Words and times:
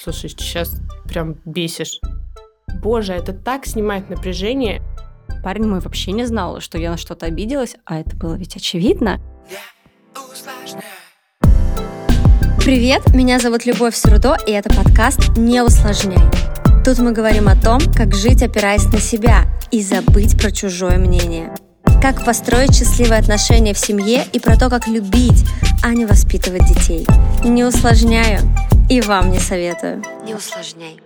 Слушай, 0.00 0.30
сейчас 0.30 0.80
прям 1.08 1.36
бесишь. 1.44 2.00
Боже, 2.80 3.14
это 3.14 3.32
так 3.32 3.66
снимает 3.66 4.08
напряжение. 4.08 4.80
Парень 5.42 5.66
мой 5.66 5.80
вообще 5.80 6.12
не 6.12 6.24
знал, 6.24 6.60
что 6.60 6.78
я 6.78 6.92
на 6.92 6.96
что-то 6.96 7.26
обиделась, 7.26 7.74
а 7.84 7.98
это 7.98 8.16
было 8.16 8.34
ведь 8.34 8.54
очевидно. 8.54 9.20
Привет, 12.64 13.12
меня 13.12 13.40
зовут 13.40 13.66
Любовь 13.66 13.96
Срудо, 13.96 14.36
и 14.46 14.52
это 14.52 14.68
подкаст 14.68 15.36
«Не 15.36 15.62
усложняй». 15.62 16.22
Тут 16.84 16.98
мы 16.98 17.12
говорим 17.12 17.48
о 17.48 17.56
том, 17.56 17.80
как 17.92 18.14
жить, 18.14 18.42
опираясь 18.42 18.84
на 18.92 19.00
себя, 19.00 19.46
и 19.72 19.82
забыть 19.82 20.40
про 20.40 20.52
чужое 20.52 20.98
мнение. 20.98 21.54
Как 22.00 22.24
построить 22.24 22.76
счастливые 22.76 23.18
отношения 23.18 23.74
в 23.74 23.78
семье 23.78 24.24
и 24.32 24.38
про 24.38 24.56
то, 24.56 24.70
как 24.70 24.86
любить, 24.86 25.44
а 25.82 25.92
не 25.94 26.06
воспитывать 26.06 26.64
детей. 26.66 27.04
Не 27.44 27.64
усложняю, 27.64 28.38
и 28.88 29.00
вам 29.00 29.32
не 29.32 29.40
советую. 29.40 30.04
Не 30.24 30.34
усложняй. 30.34 31.00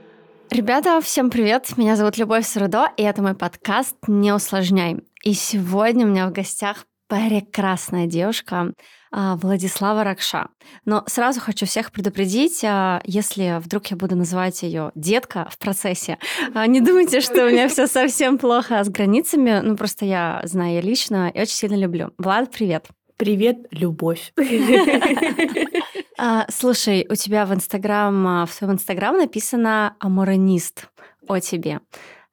Ребята, 0.50 1.00
всем 1.00 1.30
привет! 1.30 1.78
Меня 1.78 1.96
зовут 1.96 2.18
Любовь 2.18 2.46
Срудо, 2.46 2.88
и 2.98 3.02
это 3.04 3.22
мой 3.22 3.34
подкаст 3.34 3.96
«Не 4.06 4.32
усложняй». 4.32 4.98
И 5.24 5.32
сегодня 5.32 6.04
у 6.04 6.10
меня 6.10 6.26
в 6.28 6.32
гостях 6.32 6.84
прекрасная 7.08 8.06
девушка 8.06 8.74
Владислава 9.12 10.04
Ракша. 10.04 10.48
Но 10.84 11.04
сразу 11.06 11.40
хочу 11.40 11.66
всех 11.66 11.92
предупредить, 11.92 12.64
а, 12.64 13.02
если 13.04 13.60
вдруг 13.60 13.86
я 13.88 13.96
буду 13.96 14.16
называть 14.16 14.62
ее 14.62 14.90
детка 14.94 15.48
в 15.50 15.58
процессе, 15.58 16.18
а, 16.54 16.66
не 16.66 16.80
думайте, 16.80 17.20
что 17.20 17.46
у 17.46 17.50
меня 17.50 17.68
все 17.68 17.86
совсем 17.86 18.38
плохо 18.38 18.82
с 18.82 18.88
границами. 18.88 19.60
Ну, 19.62 19.76
просто 19.76 20.06
я 20.06 20.40
знаю 20.44 20.76
ее 20.76 20.80
лично 20.80 21.30
и 21.32 21.40
очень 21.40 21.54
сильно 21.54 21.76
люблю. 21.76 22.12
Влад, 22.18 22.50
привет! 22.50 22.86
Привет, 23.18 23.58
любовь. 23.70 24.32
Слушай, 26.48 27.06
у 27.08 27.14
тебя 27.14 27.46
в 27.46 27.54
Инстаграм, 27.54 28.46
в 28.46 28.52
своем 28.52 28.72
Инстаграм 28.72 29.16
написано 29.16 29.94
«Аморанист» 30.00 30.88
о 31.28 31.38
тебе. 31.38 31.80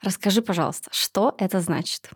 Расскажи, 0.01 0.41
пожалуйста, 0.41 0.89
что 0.91 1.35
это 1.37 1.59
значит? 1.59 2.09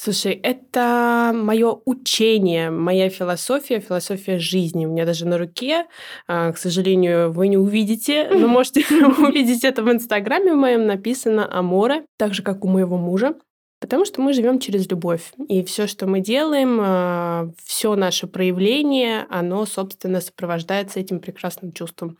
Слушай, 0.00 0.34
это 0.44 1.32
мое 1.34 1.80
учение, 1.84 2.70
моя 2.70 3.10
философия, 3.10 3.80
философия 3.80 4.38
жизни. 4.38 4.86
У 4.86 4.92
меня 4.92 5.04
даже 5.04 5.26
на 5.26 5.38
руке, 5.38 5.86
к 6.28 6.54
сожалению, 6.54 7.32
вы 7.32 7.48
не 7.48 7.56
увидите, 7.56 8.30
но 8.32 8.46
можете 8.46 8.84
увидеть 9.18 9.64
это 9.64 9.82
в 9.82 9.90
Инстаграме 9.90 10.54
в 10.54 10.56
моем 10.56 10.86
написано 10.86 11.52
«Аморе», 11.52 12.04
так 12.16 12.32
же, 12.32 12.44
как 12.44 12.64
у 12.64 12.68
моего 12.68 12.96
мужа. 12.96 13.34
Потому 13.80 14.04
что 14.04 14.20
мы 14.20 14.34
живем 14.34 14.60
через 14.60 14.88
любовь. 14.88 15.32
И 15.48 15.64
все, 15.64 15.88
что 15.88 16.06
мы 16.06 16.20
делаем, 16.20 16.78
а, 16.80 17.50
все 17.64 17.96
наше 17.96 18.28
проявление, 18.28 19.26
оно, 19.30 19.66
собственно, 19.66 20.20
сопровождается 20.20 21.00
этим 21.00 21.18
прекрасным 21.18 21.72
чувством. 21.72 22.18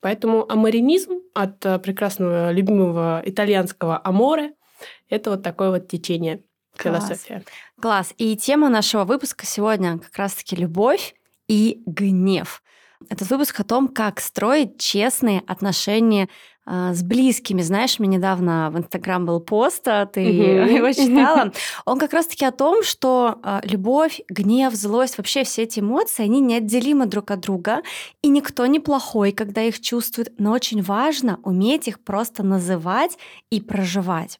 Поэтому 0.00 0.50
аморинизм 0.50 1.20
от 1.34 1.64
а, 1.64 1.78
прекрасного, 1.78 2.50
любимого 2.50 3.22
итальянского 3.24 4.00
аморе– 4.02 4.52
это 5.08 5.30
вот 5.30 5.42
такое 5.42 5.70
вот 5.70 5.88
течение, 5.88 6.42
Класс. 6.80 7.06
философия. 7.06 7.44
Класс. 7.80 8.14
И 8.18 8.36
тема 8.36 8.68
нашего 8.68 9.04
выпуска 9.04 9.46
сегодня 9.46 9.98
как 9.98 10.16
раз-таки 10.16 10.56
любовь 10.56 11.14
и 11.48 11.82
гнев. 11.86 12.62
Этот 13.08 13.30
выпуск 13.30 13.58
о 13.60 13.64
том, 13.64 13.88
как 13.88 14.20
строить 14.20 14.78
честные 14.78 15.42
отношения 15.46 16.28
а, 16.66 16.92
с 16.92 17.02
близкими. 17.02 17.62
Знаешь, 17.62 17.98
мне 17.98 18.16
недавно 18.16 18.70
в 18.70 18.78
Инстаграм 18.78 19.24
был 19.24 19.40
пост, 19.40 19.88
а 19.88 20.04
ты 20.04 20.20
его 20.20 20.92
читала. 20.92 21.52
Он 21.86 21.98
как 21.98 22.12
раз-таки 22.12 22.44
о 22.44 22.52
том, 22.52 22.84
что 22.84 23.40
а, 23.42 23.60
любовь, 23.64 24.20
гнев, 24.28 24.74
злость, 24.74 25.16
вообще 25.16 25.44
все 25.44 25.62
эти 25.62 25.80
эмоции, 25.80 26.22
они 26.22 26.40
неотделимы 26.40 27.06
друг 27.06 27.30
от 27.30 27.40
друга, 27.40 27.82
и 28.22 28.28
никто 28.28 28.66
не 28.66 28.78
плохой, 28.78 29.32
когда 29.32 29.62
их 29.62 29.80
чувствует, 29.80 30.32
но 30.38 30.52
очень 30.52 30.82
важно 30.82 31.40
уметь 31.42 31.88
их 31.88 31.98
просто 32.00 32.42
называть 32.42 33.18
и 33.50 33.60
проживать. 33.60 34.38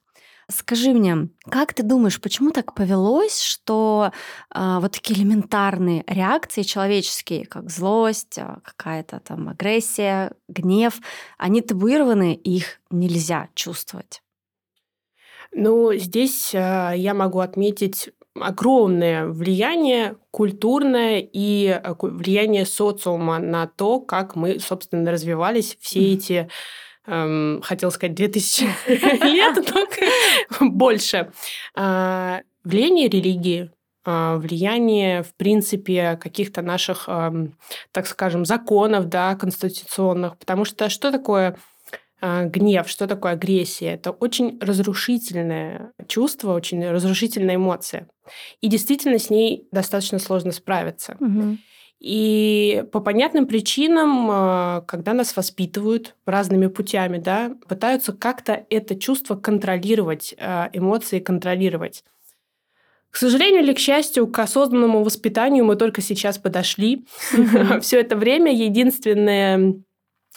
Скажи 0.50 0.92
мне, 0.92 1.28
как 1.48 1.74
ты 1.74 1.82
думаешь, 1.82 2.20
почему 2.20 2.50
так 2.50 2.74
повелось, 2.74 3.40
что 3.40 4.10
э, 4.54 4.78
вот 4.80 4.92
такие 4.92 5.18
элементарные 5.18 6.02
реакции 6.06 6.62
человеческие, 6.62 7.46
как 7.46 7.70
злость, 7.70 8.38
э, 8.38 8.56
какая-то 8.64 9.20
там 9.20 9.48
агрессия, 9.48 10.32
гнев, 10.48 11.00
они 11.38 11.60
табуированы, 11.60 12.34
и 12.34 12.56
их 12.56 12.80
нельзя 12.90 13.48
чувствовать? 13.54 14.22
Ну, 15.52 15.94
здесь 15.94 16.54
э, 16.54 16.92
я 16.96 17.14
могу 17.14 17.40
отметить 17.40 18.10
огромное 18.34 19.26
влияние 19.26 20.16
культурное 20.30 21.18
и 21.32 21.80
влияние 22.00 22.66
социума 22.66 23.38
на 23.38 23.66
то, 23.66 24.00
как 24.00 24.36
мы, 24.36 24.58
собственно, 24.60 25.10
развивались 25.10 25.76
все 25.80 26.12
эти 26.12 26.48
эм, 27.10 27.60
хотел 27.62 27.90
сказать 27.90 28.14
2000 28.14 28.68
лет, 29.24 29.72
но 30.60 30.70
больше. 30.70 31.32
А, 31.74 32.40
влияние 32.64 33.08
религии, 33.08 33.70
а, 34.04 34.36
влияние, 34.36 35.22
в 35.22 35.34
принципе, 35.34 36.16
каких-то 36.16 36.62
наших, 36.62 37.08
так 37.92 38.06
скажем, 38.06 38.44
законов, 38.44 39.06
да, 39.06 39.34
конституционных. 39.36 40.38
Потому 40.38 40.64
что 40.64 40.88
что 40.88 41.10
такое 41.10 41.56
а, 42.20 42.44
гнев, 42.44 42.88
что 42.88 43.06
такое 43.06 43.32
агрессия? 43.32 43.94
Это 43.94 44.10
очень 44.10 44.58
разрушительное 44.60 45.92
чувство, 46.06 46.52
очень 46.52 46.86
разрушительная 46.88 47.56
эмоция. 47.56 48.08
И 48.60 48.68
действительно 48.68 49.18
с 49.18 49.30
ней 49.30 49.66
достаточно 49.72 50.18
сложно 50.18 50.52
справиться. 50.52 51.16
Угу. 51.18 51.58
И 52.00 52.82
по 52.92 53.00
понятным 53.00 53.46
причинам, 53.46 54.28
а, 54.30 54.80
когда 54.88 55.12
нас 55.12 55.36
воспитывают 55.36 56.16
разными 56.24 56.66
путями, 56.66 57.18
да, 57.18 57.52
пытаются 57.68 58.14
как-то 58.14 58.64
это 58.70 58.98
чувство 58.98 59.36
контролировать, 59.36 60.34
а, 60.38 60.70
эмоции 60.72 61.20
контролировать. 61.20 62.02
К 63.10 63.16
сожалению 63.16 63.62
или 63.62 63.74
к 63.74 63.78
счастью, 63.78 64.28
к 64.28 64.38
осознанному 64.38 65.04
воспитанию 65.04 65.64
мы 65.64 65.76
только 65.76 66.00
сейчас 66.00 66.38
подошли. 66.38 67.06
Все 67.82 68.00
это 68.00 68.16
время 68.16 68.50
единственное, 68.50 69.74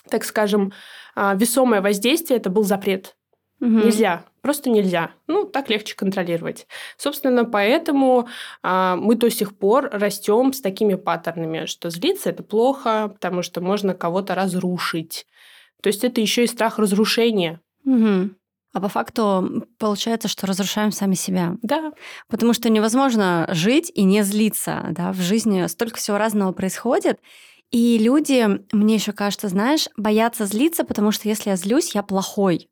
так 0.10 0.26
скажем, 0.26 0.74
а, 1.16 1.34
весомое 1.34 1.82
воздействие 1.82 2.40
это 2.40 2.50
был 2.50 2.64
запрет. 2.64 3.16
Нельзя 3.62 4.26
Просто 4.44 4.70
нельзя. 4.70 5.12
Ну, 5.28 5.46
так 5.46 5.70
легче 5.70 5.96
контролировать. 5.96 6.68
Собственно, 6.98 7.46
поэтому 7.46 8.28
а, 8.62 8.98
мы 8.98 9.16
до 9.16 9.32
сих 9.32 9.58
пор 9.58 9.90
растем 9.90 10.52
с 10.52 10.60
такими 10.60 10.96
паттернами, 10.96 11.66
что 11.66 11.90
злиться 11.90 12.30
это 12.30 12.44
плохо, 12.44 13.08
потому 13.08 13.42
что 13.42 13.62
можно 13.62 13.94
кого-то 13.94 14.36
разрушить. 14.36 15.26
То 15.82 15.88
есть 15.88 16.04
это 16.04 16.20
еще 16.20 16.44
и 16.44 16.48
страх 16.48 16.78
разрушения. 16.78 17.62
Угу. 17.86 18.32
А 18.74 18.82
по 18.82 18.90
факту 18.90 19.66
получается, 19.78 20.28
что 20.28 20.46
разрушаем 20.46 20.92
сами 20.92 21.14
себя. 21.16 21.56
Да. 21.62 21.94
Потому 22.28 22.52
что 22.52 22.70
невозможно 22.70 23.48
жить 23.50 23.90
и 23.96 24.04
не 24.04 24.24
злиться. 24.24 24.88
Да? 24.90 25.14
В 25.14 25.22
жизни 25.22 25.68
столько 25.68 25.98
всего 25.98 26.18
разного 26.18 26.52
происходит. 26.52 27.22
И 27.74 27.98
люди, 27.98 28.48
мне 28.72 28.94
еще 28.94 29.14
кажется, 29.14 29.48
знаешь, 29.48 29.90
боятся 29.98 30.46
злиться, 30.46 30.84
потому 30.84 31.12
что 31.12 31.28
если 31.28 31.50
я 31.50 31.56
злюсь, 31.56 31.96
я 31.96 32.04
плохой. 32.04 32.70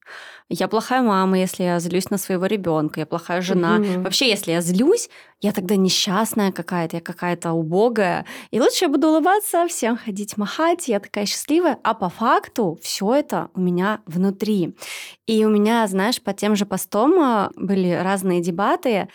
Я 0.48 0.68
плохая 0.68 1.02
мама, 1.02 1.40
если 1.40 1.64
я 1.64 1.80
злюсь 1.80 2.12
на 2.12 2.20
своего 2.20 2.46
ребенка, 2.46 3.00
я 3.00 3.08
плохая 3.08 3.42
жена. 3.42 3.78
Угу. 3.78 4.02
Вообще, 4.04 4.30
если 4.30 4.52
я 4.52 4.62
злюсь, 4.62 5.10
я 5.40 5.54
тогда 5.54 5.76
несчастная 5.76 6.52
какая-то, 6.52 6.98
я 6.98 7.02
какая-то 7.02 7.54
убогая. 7.54 8.28
И 8.52 8.60
лучше 8.60 8.86
я 8.86 8.90
буду 8.90 9.08
улыбаться, 9.08 9.66
всем 9.68 9.98
ходить 9.98 10.38
махать, 10.38 10.88
я 10.88 11.00
такая 11.00 11.26
счастливая. 11.26 11.80
А 11.84 11.96
по 11.96 12.10
факту 12.10 12.78
все 12.84 13.16
это 13.16 13.50
у 13.56 13.60
меня 13.60 14.02
внутри. 14.06 14.76
И 15.26 15.44
у 15.46 15.50
меня, 15.50 15.88
знаешь, 15.88 16.22
по 16.22 16.34
тем 16.34 16.56
же 16.56 16.68
постам 16.68 17.20
а, 17.20 17.50
были 17.56 17.90
разные 17.90 18.40
дебаты. 18.40 19.08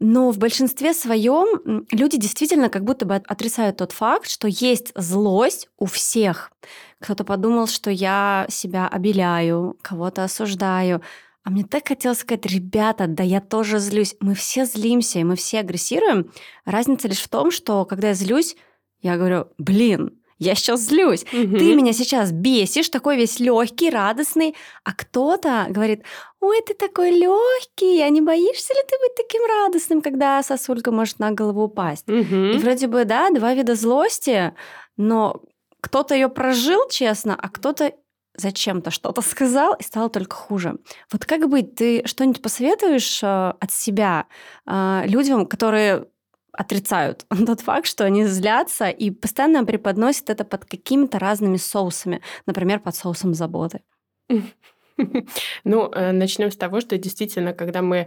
Но 0.00 0.30
в 0.30 0.38
большинстве 0.38 0.92
своем 0.92 1.86
люди 1.90 2.18
действительно 2.18 2.68
как 2.68 2.84
будто 2.84 3.06
бы 3.06 3.14
отрицают 3.14 3.76
тот 3.76 3.92
факт, 3.92 4.28
что 4.28 4.48
есть 4.48 4.92
злость 4.96 5.68
у 5.78 5.86
всех. 5.86 6.50
Кто-то 7.00 7.24
подумал, 7.24 7.66
что 7.66 7.90
я 7.90 8.46
себя 8.48 8.88
обеляю, 8.88 9.76
кого-то 9.82 10.24
осуждаю. 10.24 11.00
А 11.44 11.50
мне 11.50 11.64
так 11.64 11.86
хотелось 11.86 12.20
сказать, 12.20 12.46
ребята, 12.46 13.06
да 13.06 13.22
я 13.22 13.40
тоже 13.40 13.78
злюсь. 13.78 14.16
Мы 14.20 14.34
все 14.34 14.64
злимся, 14.64 15.20
и 15.20 15.24
мы 15.24 15.36
все 15.36 15.60
агрессируем. 15.60 16.32
Разница 16.64 17.06
лишь 17.06 17.20
в 17.20 17.28
том, 17.28 17.50
что 17.50 17.84
когда 17.84 18.08
я 18.08 18.14
злюсь, 18.14 18.56
я 19.00 19.16
говорю, 19.16 19.48
блин, 19.58 20.18
я 20.44 20.54
сейчас 20.54 20.80
злюсь. 20.80 21.24
Угу. 21.24 21.58
Ты 21.58 21.74
меня 21.74 21.92
сейчас 21.92 22.32
бесишь, 22.32 22.88
такой 22.88 23.16
весь 23.16 23.40
легкий, 23.40 23.90
радостный. 23.90 24.54
А 24.84 24.92
кто-то 24.92 25.66
говорит, 25.70 26.02
ой, 26.40 26.60
ты 26.66 26.74
такой 26.74 27.10
легкий, 27.10 28.00
а 28.02 28.08
не 28.10 28.20
боишься 28.20 28.74
ли 28.74 28.80
ты 28.88 28.96
быть 29.00 29.14
таким 29.16 29.42
радостным, 29.46 30.02
когда 30.02 30.42
сосулька 30.42 30.92
может 30.92 31.18
на 31.18 31.30
голову 31.30 31.64
упасть? 31.64 32.08
Угу. 32.08 32.36
И 32.54 32.58
вроде 32.58 32.86
бы, 32.86 33.04
да, 33.04 33.30
два 33.30 33.54
вида 33.54 33.74
злости, 33.74 34.54
но 34.96 35.42
кто-то 35.80 36.14
ее 36.14 36.28
прожил 36.28 36.88
честно, 36.88 37.36
а 37.40 37.48
кто-то 37.48 37.92
зачем-то 38.36 38.90
что-то 38.90 39.22
сказал, 39.26 39.74
и 39.74 39.82
стало 39.82 40.08
только 40.08 40.36
хуже. 40.36 40.76
Вот 41.12 41.24
как 41.24 41.48
быть? 41.48 41.74
Ты 41.74 42.06
что-нибудь 42.06 42.42
посоветуешь 42.42 43.22
э, 43.22 43.26
от 43.26 43.70
себя 43.70 44.26
э, 44.66 45.02
людям, 45.06 45.46
которые 45.46 46.06
отрицают 46.56 47.26
тот 47.46 47.60
факт, 47.60 47.86
что 47.86 48.04
они 48.04 48.24
злятся 48.24 48.88
и 48.88 49.10
постоянно 49.10 49.64
преподносят 49.64 50.30
это 50.30 50.44
под 50.44 50.64
какими-то 50.64 51.18
разными 51.18 51.56
соусами, 51.56 52.20
например, 52.46 52.80
под 52.80 52.94
соусом 52.94 53.34
заботы. 53.34 53.80
Ну, 55.64 55.90
э, 55.90 56.12
начнем 56.12 56.52
с 56.52 56.56
того, 56.56 56.80
что 56.80 56.96
действительно, 56.96 57.52
когда 57.52 57.82
мы 57.82 58.06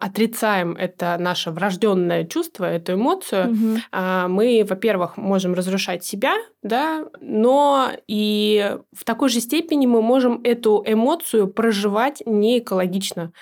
отрицаем 0.00 0.72
это 0.72 1.16
наше 1.20 1.52
врожденное 1.52 2.24
чувство, 2.24 2.64
эту 2.64 2.94
эмоцию, 2.94 3.50
угу. 3.50 3.78
мы, 3.92 4.66
во-первых, 4.68 5.16
можем 5.16 5.54
разрушать 5.54 6.04
себя, 6.04 6.34
да, 6.62 7.06
но 7.20 7.92
и 8.08 8.76
в 8.92 9.04
такой 9.04 9.28
же 9.28 9.40
степени 9.40 9.86
мы 9.86 10.02
можем 10.02 10.40
эту 10.42 10.82
эмоцию 10.84 11.46
проживать 11.46 12.22
не 12.26 12.58
экологично 12.58 13.32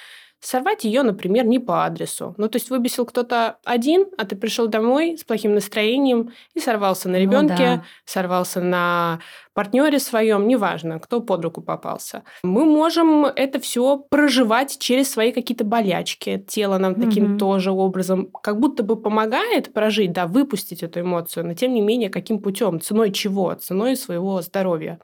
сорвать 0.42 0.84
ее, 0.84 1.02
например, 1.02 1.46
не 1.46 1.60
по 1.60 1.84
адресу. 1.84 2.34
Ну, 2.36 2.48
то 2.48 2.56
есть 2.56 2.68
выбесил 2.68 3.06
кто-то 3.06 3.58
один, 3.64 4.06
а 4.18 4.24
ты 4.26 4.34
пришел 4.34 4.66
домой 4.66 5.16
с 5.16 5.24
плохим 5.24 5.54
настроением 5.54 6.32
и 6.54 6.60
сорвался 6.60 7.08
на 7.08 7.16
ребенке, 7.16 7.54
ну, 7.54 7.76
да. 7.76 7.84
сорвался 8.04 8.60
на 8.60 9.20
партнере 9.54 10.00
своем, 10.00 10.48
неважно, 10.48 10.98
кто 10.98 11.20
под 11.20 11.44
руку 11.44 11.62
попался. 11.62 12.24
Мы 12.42 12.64
можем 12.64 13.26
это 13.26 13.60
все 13.60 13.98
проживать 14.10 14.78
через 14.78 15.10
свои 15.10 15.30
какие-то 15.30 15.64
болячки. 15.64 16.44
Тело 16.48 16.78
нам 16.78 16.96
таким 16.96 17.34
mm-hmm. 17.34 17.38
тоже 17.38 17.70
образом 17.70 18.26
как 18.42 18.58
будто 18.58 18.82
бы 18.82 19.00
помогает 19.00 19.72
прожить, 19.72 20.12
да, 20.12 20.26
выпустить 20.26 20.82
эту 20.82 21.00
эмоцию, 21.00 21.46
но 21.46 21.54
тем 21.54 21.72
не 21.72 21.80
менее, 21.80 22.10
каким 22.10 22.40
путем, 22.40 22.80
ценой 22.80 23.12
чего? 23.12 23.54
Ценой 23.54 23.96
своего 23.96 24.42
здоровья. 24.42 24.98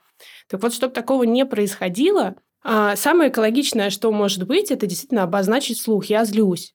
Так 0.49 0.63
вот, 0.63 0.75
чтобы 0.75 0.93
такого 0.93 1.23
не 1.23 1.47
происходило, 1.47 2.35
самое 2.65 3.31
экологичное, 3.31 3.91
что 3.91 4.11
может 4.13 4.47
быть, 4.47 4.71
это 4.71 4.87
действительно 4.87 5.23
обозначить 5.23 5.81
слух 5.81 6.07
«я 6.07 6.25
злюсь». 6.25 6.75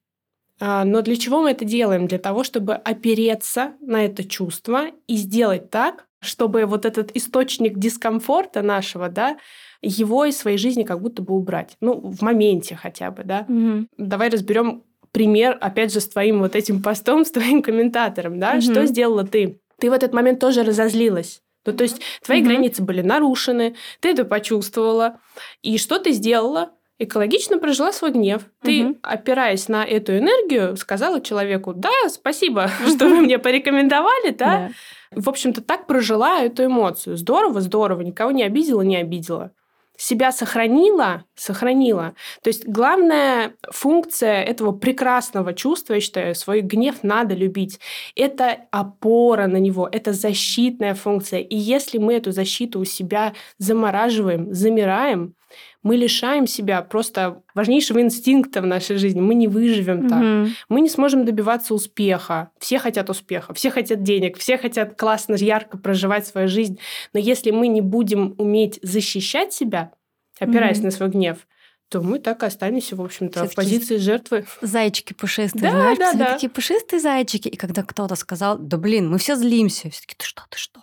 А, 0.60 0.86
но 0.86 1.02
для 1.02 1.16
чего 1.16 1.42
мы 1.42 1.52
это 1.52 1.66
делаем? 1.66 2.08
Для 2.08 2.20
того, 2.20 2.44
чтобы 2.44 2.76
опереться 2.76 3.74
на 3.82 4.06
это 4.06 4.24
чувство 4.24 4.86
и 5.08 5.16
сделать 5.16 5.70
так, 5.70 6.06
чтобы 6.22 6.66
вот 6.66 6.86
этот 6.86 7.12
источник 7.16 7.78
дискомфорта 7.78 8.62
нашего, 8.62 9.10
да, 9.10 9.38
его 9.82 10.26
из 10.26 10.38
своей 10.38 10.58
жизни 10.58 10.84
как 10.84 11.02
будто 11.02 11.22
бы 11.22 11.36
убрать. 11.36 11.76
Ну, 11.82 12.00
в 12.00 12.22
моменте 12.22 12.76
хотя 12.76 13.12
бы, 13.12 13.24
да. 13.24 13.46
Mm-hmm. 13.50 13.88
Давай 13.98 14.30
разберем 14.30 14.84
пример, 15.12 15.58
опять 15.60 15.94
же, 15.94 16.00
с 16.00 16.08
твоим 16.08 16.40
вот 16.40 16.56
этим 16.56 16.82
постом, 16.82 17.26
с 17.26 17.32
твоим 17.32 17.62
комментатором, 17.62 18.40
да. 18.40 18.56
Mm-hmm. 18.56 18.62
Что 18.62 18.86
сделала 18.86 19.26
ты? 19.26 19.60
Ты 19.80 19.90
в 19.90 19.94
этот 19.94 20.14
момент 20.14 20.40
тоже 20.40 20.64
разозлилась. 20.64 21.43
Ну, 21.66 21.74
то 21.74 21.84
есть 21.84 22.02
твои 22.24 22.42
mm-hmm. 22.42 22.46
границы 22.46 22.84
были 22.84 23.02
нарушены, 23.02 23.76
ты 24.00 24.10
это 24.10 24.26
почувствовала. 24.26 25.20
И 25.62 25.78
что 25.78 26.00
ты 26.00 26.12
сделала? 26.12 26.72
Экологично 27.00 27.58
прожила 27.58 27.92
свой 27.92 28.12
гнев. 28.12 28.44
Ты, 28.62 28.82
mm-hmm. 28.82 29.00
опираясь 29.02 29.68
на 29.68 29.84
эту 29.84 30.18
энергию, 30.18 30.78
сказала 30.78 31.22
человеку, 31.22 31.74
да, 31.74 31.90
спасибо, 32.08 32.70
что 32.88 33.08
вы 33.08 33.22
мне 33.22 33.40
порекомендовали, 33.40 34.32
да. 34.32 34.72
В 35.12 35.30
общем-то, 35.30 35.62
так 35.62 35.88
прожила 35.88 36.40
эту 36.42 36.66
эмоцию. 36.66 37.18
Здорово, 37.18 37.62
здорово, 37.62 38.02
никого 38.02 38.32
не 38.32 38.44
обидела, 38.44 38.82
не 38.82 38.98
обидела 38.98 39.52
себя 39.98 40.32
сохранила, 40.32 41.26
сохранила. 41.36 42.16
То 42.42 42.50
есть 42.50 42.68
главная 42.68 43.54
функция 43.72 44.44
этого 44.44 44.72
прекрасного 44.72 45.54
чувства, 45.54 45.96
я 45.96 46.00
считаю, 46.02 46.36
свой 46.36 46.62
гнев 46.62 47.04
надо 47.04 47.36
любить. 47.36 47.80
Это 48.16 48.58
опора 48.72 49.48
на 49.48 49.58
него, 49.58 49.88
это 49.92 50.14
защитная 50.14 50.96
функция. 50.96 51.40
И 51.40 51.56
если 51.56 51.98
мы 51.98 52.16
эту 52.16 52.32
защиту 52.32 52.80
у 52.80 52.86
себя 52.86 53.34
замораживаем, 53.58 54.54
замираем, 54.54 55.36
мы 55.84 55.98
лишаем 55.98 56.48
себя 56.48 56.82
просто 56.82 57.44
важнейшего 57.54 58.02
инстинкта 58.02 58.62
в 58.62 58.66
нашей 58.66 58.96
жизни. 58.96 59.20
Мы 59.20 59.36
не 59.36 59.48
выживем 59.48 60.08
так. 60.08 60.22
Угу. 60.22 60.56
Мы 60.70 60.82
не 60.82 60.90
сможем 60.90 61.26
добиваться 61.26 61.74
успеха. 61.74 62.52
Все 62.58 62.80
хотят 62.80 63.10
успеха, 63.10 63.54
все 63.54 63.70
хотят 63.70 64.02
денег, 64.02 64.38
все 64.38 64.58
хотят 64.58 64.98
классно, 64.98 65.36
ярко 65.36 65.78
проживать 65.78 66.26
свою 66.26 66.48
жизнь. 66.48 66.80
Но 67.12 67.20
если 67.20 67.52
мы 67.52 67.68
не 67.68 67.82
будем 67.82 68.34
уметь 68.38 68.80
защищать 68.82 69.54
себя, 69.54 69.92
опираясь 70.40 70.78
угу. 70.78 70.86
на 70.86 70.92
свой 70.92 71.10
гнев, 71.10 71.46
то 71.90 72.02
мы 72.02 72.18
так 72.18 72.42
и 72.42 72.46
останемся, 72.48 72.96
в 72.96 73.02
общем-то, 73.02 73.48
в 73.48 73.54
позиции 73.54 73.98
жертвы. 73.98 74.46
Зайчики 74.62 75.14
пушистые, 75.14 75.62
да, 75.62 75.70
знаешь, 75.70 75.98
да, 76.00 76.14
да. 76.14 76.34
такие 76.34 76.50
пушистые 76.50 77.00
зайчики. 77.00 77.50
И 77.50 77.56
когда 77.56 77.84
кто-то 77.84 78.16
сказал, 78.16 78.58
да 78.58 78.78
блин, 78.78 79.12
мы 79.12 79.20
все 79.20 79.36
злимся, 79.36 79.92
все 79.92 80.02
таки 80.02 80.16
ты 80.18 80.26
что, 80.26 80.44
ты 80.50 80.58
что? 80.58 80.82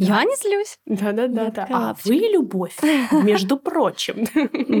Я 0.00 0.24
не 0.24 0.36
злюсь. 0.36 0.78
Да-да-да. 0.86 1.50
да. 1.50 1.66
А 1.70 1.96
вы 2.04 2.14
любовь, 2.14 2.76
между 3.12 3.56
прочим. 3.56 4.26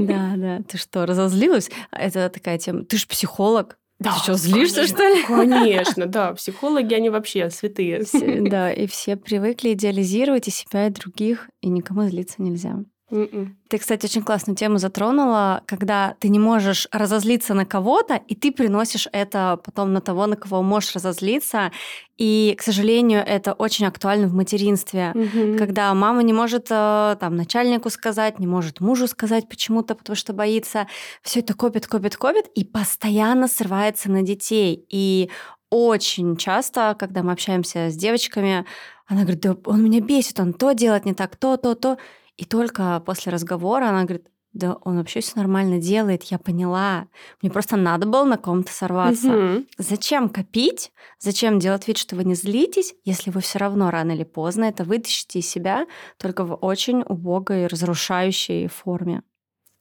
Да, 0.06 0.34
да. 0.36 0.62
Ты 0.68 0.78
что, 0.78 1.06
разозлилась? 1.06 1.70
Это 1.90 2.28
такая 2.28 2.58
тема. 2.58 2.84
Ты 2.84 2.98
же 2.98 3.06
психолог. 3.06 3.78
Да, 3.98 4.12
Ты 4.12 4.20
что, 4.20 4.34
злишься, 4.34 4.76
конечно, 4.76 4.96
что 4.96 5.08
ли? 5.08 5.22
Конечно, 5.24 6.06
да. 6.06 6.32
Психологи, 6.34 6.94
они 6.94 7.10
вообще 7.10 7.50
святые. 7.50 8.04
Все, 8.04 8.40
да, 8.48 8.72
и 8.72 8.86
все 8.86 9.16
привыкли 9.16 9.72
идеализировать 9.72 10.46
и 10.46 10.52
себя, 10.52 10.86
и 10.86 10.90
других, 10.90 11.50
и 11.62 11.68
никому 11.68 12.08
злиться 12.08 12.40
нельзя. 12.40 12.76
Mm-mm. 13.10 13.28
М-м. 13.32 13.56
Ты, 13.68 13.78
кстати, 13.78 14.06
очень 14.06 14.22
классную 14.22 14.56
тему 14.56 14.78
затронула, 14.78 15.62
когда 15.66 16.14
ты 16.20 16.28
не 16.28 16.38
можешь 16.38 16.86
разозлиться 16.92 17.54
на 17.54 17.64
кого-то, 17.64 18.16
и 18.16 18.34
ты 18.34 18.52
приносишь 18.52 19.08
это 19.12 19.58
потом 19.64 19.92
на 19.92 20.00
того, 20.00 20.26
на 20.26 20.36
кого 20.36 20.62
можешь 20.62 20.94
разозлиться. 20.94 21.72
И, 22.16 22.54
к 22.58 22.62
сожалению, 22.62 23.22
это 23.24 23.52
очень 23.52 23.86
актуально 23.86 24.28
в 24.28 24.34
материнстве, 24.34 25.12
mm-hmm. 25.14 25.56
когда 25.56 25.94
мама 25.94 26.22
не 26.22 26.32
может 26.32 26.66
э, 26.70 27.16
там 27.20 27.36
начальнику 27.36 27.90
сказать, 27.90 28.38
не 28.38 28.46
может 28.46 28.80
мужу 28.80 29.06
сказать 29.06 29.48
почему-то, 29.48 29.94
потому 29.94 30.16
что 30.16 30.32
боится. 30.32 30.86
Все 31.22 31.40
это 31.40 31.54
копит, 31.54 31.86
копит, 31.86 32.16
копит, 32.16 32.46
и 32.54 32.64
постоянно 32.64 33.48
срывается 33.48 34.10
на 34.10 34.22
детей. 34.22 34.84
И 34.90 35.30
очень 35.70 36.36
часто, 36.36 36.96
когда 36.98 37.22
мы 37.22 37.32
общаемся 37.32 37.90
с 37.90 37.96
девочками, 37.96 38.64
она 39.06 39.22
говорит, 39.22 39.40
да 39.40 39.56
он 39.64 39.82
меня 39.82 40.00
бесит, 40.00 40.40
он 40.40 40.52
то 40.52 40.72
делает 40.72 41.04
не 41.04 41.14
так, 41.14 41.36
то, 41.36 41.56
то, 41.56 41.74
то. 41.74 41.98
И 42.38 42.44
только 42.44 43.02
после 43.04 43.30
разговора 43.32 43.88
она 43.88 44.04
говорит, 44.04 44.28
да 44.52 44.78
он 44.84 44.96
вообще 44.96 45.20
все 45.20 45.32
нормально 45.36 45.78
делает, 45.78 46.22
я 46.24 46.38
поняла. 46.38 47.08
Мне 47.42 47.50
просто 47.50 47.76
надо 47.76 48.06
было 48.06 48.24
на 48.24 48.38
ком-то 48.38 48.72
сорваться. 48.72 49.28
Угу. 49.28 49.66
Зачем 49.76 50.30
копить? 50.30 50.90
Зачем 51.18 51.58
делать 51.58 51.86
вид, 51.86 51.98
что 51.98 52.16
вы 52.16 52.24
не 52.24 52.34
злитесь, 52.34 52.94
если 53.04 53.30
вы 53.30 53.40
все 53.40 53.58
равно 53.58 53.90
рано 53.90 54.12
или 54.12 54.24
поздно 54.24 54.64
это 54.64 54.84
вытащите 54.84 55.40
из 55.40 55.50
себя, 55.50 55.86
только 56.16 56.44
в 56.44 56.54
очень 56.54 57.02
убогой, 57.06 57.66
разрушающей 57.66 58.68
форме? 58.68 59.22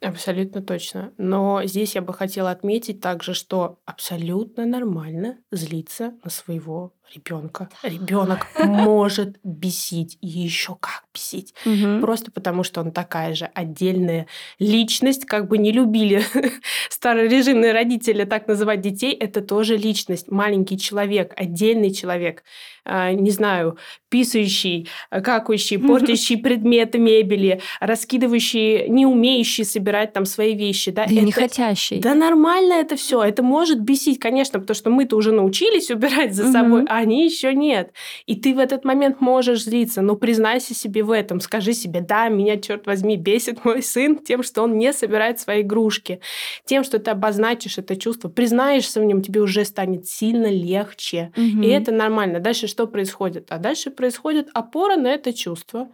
Абсолютно 0.01 0.61
точно. 0.61 1.13
Но 1.17 1.61
здесь 1.63 1.95
я 1.95 2.01
бы 2.01 2.13
хотела 2.13 2.51
отметить 2.51 3.01
также, 3.01 3.33
что 3.33 3.79
абсолютно 3.85 4.65
нормально 4.65 5.39
злиться 5.51 6.13
на 6.23 6.29
своего 6.29 6.93
ребенка. 7.13 7.69
Ребенок 7.83 8.47
может 8.63 9.37
бесить, 9.43 10.17
и 10.21 10.27
еще 10.27 10.77
как 10.79 11.03
бесить. 11.13 11.53
Угу. 11.65 12.01
Просто 12.01 12.31
потому, 12.31 12.63
что 12.63 12.81
он 12.81 12.91
такая 12.91 13.33
же 13.33 13.45
отдельная 13.53 14.27
личность, 14.59 15.25
как 15.25 15.47
бы 15.47 15.57
не 15.57 15.71
любили 15.71 16.23
старорежимные 16.89 17.73
родители 17.73 18.23
так 18.23 18.47
называть 18.47 18.81
детей, 18.81 19.13
это 19.13 19.41
тоже 19.41 19.77
личность, 19.77 20.29
маленький 20.29 20.77
человек, 20.77 21.33
отдельный 21.35 21.91
человек, 21.91 22.43
а, 22.89 23.11
не 23.11 23.31
знаю, 23.31 23.77
писающий, 24.09 24.87
какающий, 25.09 25.77
портящий 25.77 26.37
предметы 26.37 26.99
мебели, 26.99 27.61
раскидывающий, 27.81 28.87
не 28.87 29.05
умеющий 29.05 29.65
собирать 29.65 30.13
там 30.13 30.25
свои 30.25 30.55
вещи. 30.55 30.91
Да, 30.91 31.05
да 31.05 31.13
это, 31.13 31.25
не 31.25 31.31
хотящий. 31.31 31.99
Да 31.99 32.15
нормально 32.15 32.73
это 32.73 32.95
все. 32.95 33.21
Это 33.21 33.43
может 33.43 33.81
бесить, 33.81 34.19
конечно, 34.19 34.59
потому 34.59 34.75
что 34.75 34.89
мы-то 34.89 35.17
уже 35.17 35.33
научились 35.33 35.91
убирать 35.91 36.33
за 36.33 36.51
собой, 36.51 36.85
а 36.87 36.96
они 36.97 37.25
еще 37.25 37.53
нет. 37.53 37.93
И 38.25 38.35
ты 38.35 38.53
в 38.53 38.59
этот 38.59 38.83
момент 38.83 39.21
можешь 39.21 39.63
злиться, 39.63 40.01
но 40.01 40.15
признайся 40.15 40.73
себе 40.73 41.03
в 41.03 41.11
этом, 41.11 41.39
скажи 41.39 41.73
себе, 41.73 42.01
да, 42.01 42.27
меня, 42.29 42.57
черт 42.57 42.87
возьми, 42.87 43.17
бесит 43.17 43.63
мой 43.63 43.83
сын 43.83 44.17
тем, 44.17 44.43
что 44.43 44.63
он 44.63 44.77
не 44.77 44.91
собирает 44.93 45.39
свои 45.39 45.61
игрушки, 45.61 46.19
тем, 46.65 46.83
что 46.83 46.99
ты 46.99 47.11
обозначишь 47.11 47.77
это 47.77 47.95
чувство, 47.95 48.29
признаешься 48.29 48.99
в 48.99 49.05
нем, 49.05 49.21
тебе 49.21 49.41
уже 49.41 49.63
станет 49.63 50.07
сильно 50.07 50.47
легче. 50.47 51.31
Угу. 51.37 51.61
И 51.63 51.67
это 51.67 51.91
нормально. 51.91 52.39
Дальше 52.39 52.67
что 52.67 52.87
происходит? 52.87 53.47
А 53.51 53.59
дальше 53.59 53.91
происходит 53.91 54.49
опора 54.53 54.95
на 54.95 55.07
это 55.07 55.33
чувство 55.33 55.89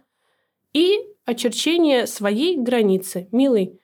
и 0.72 0.98
очерчение 1.26 2.06
своей 2.06 2.56
границы. 2.56 3.28
Милый, 3.30 3.78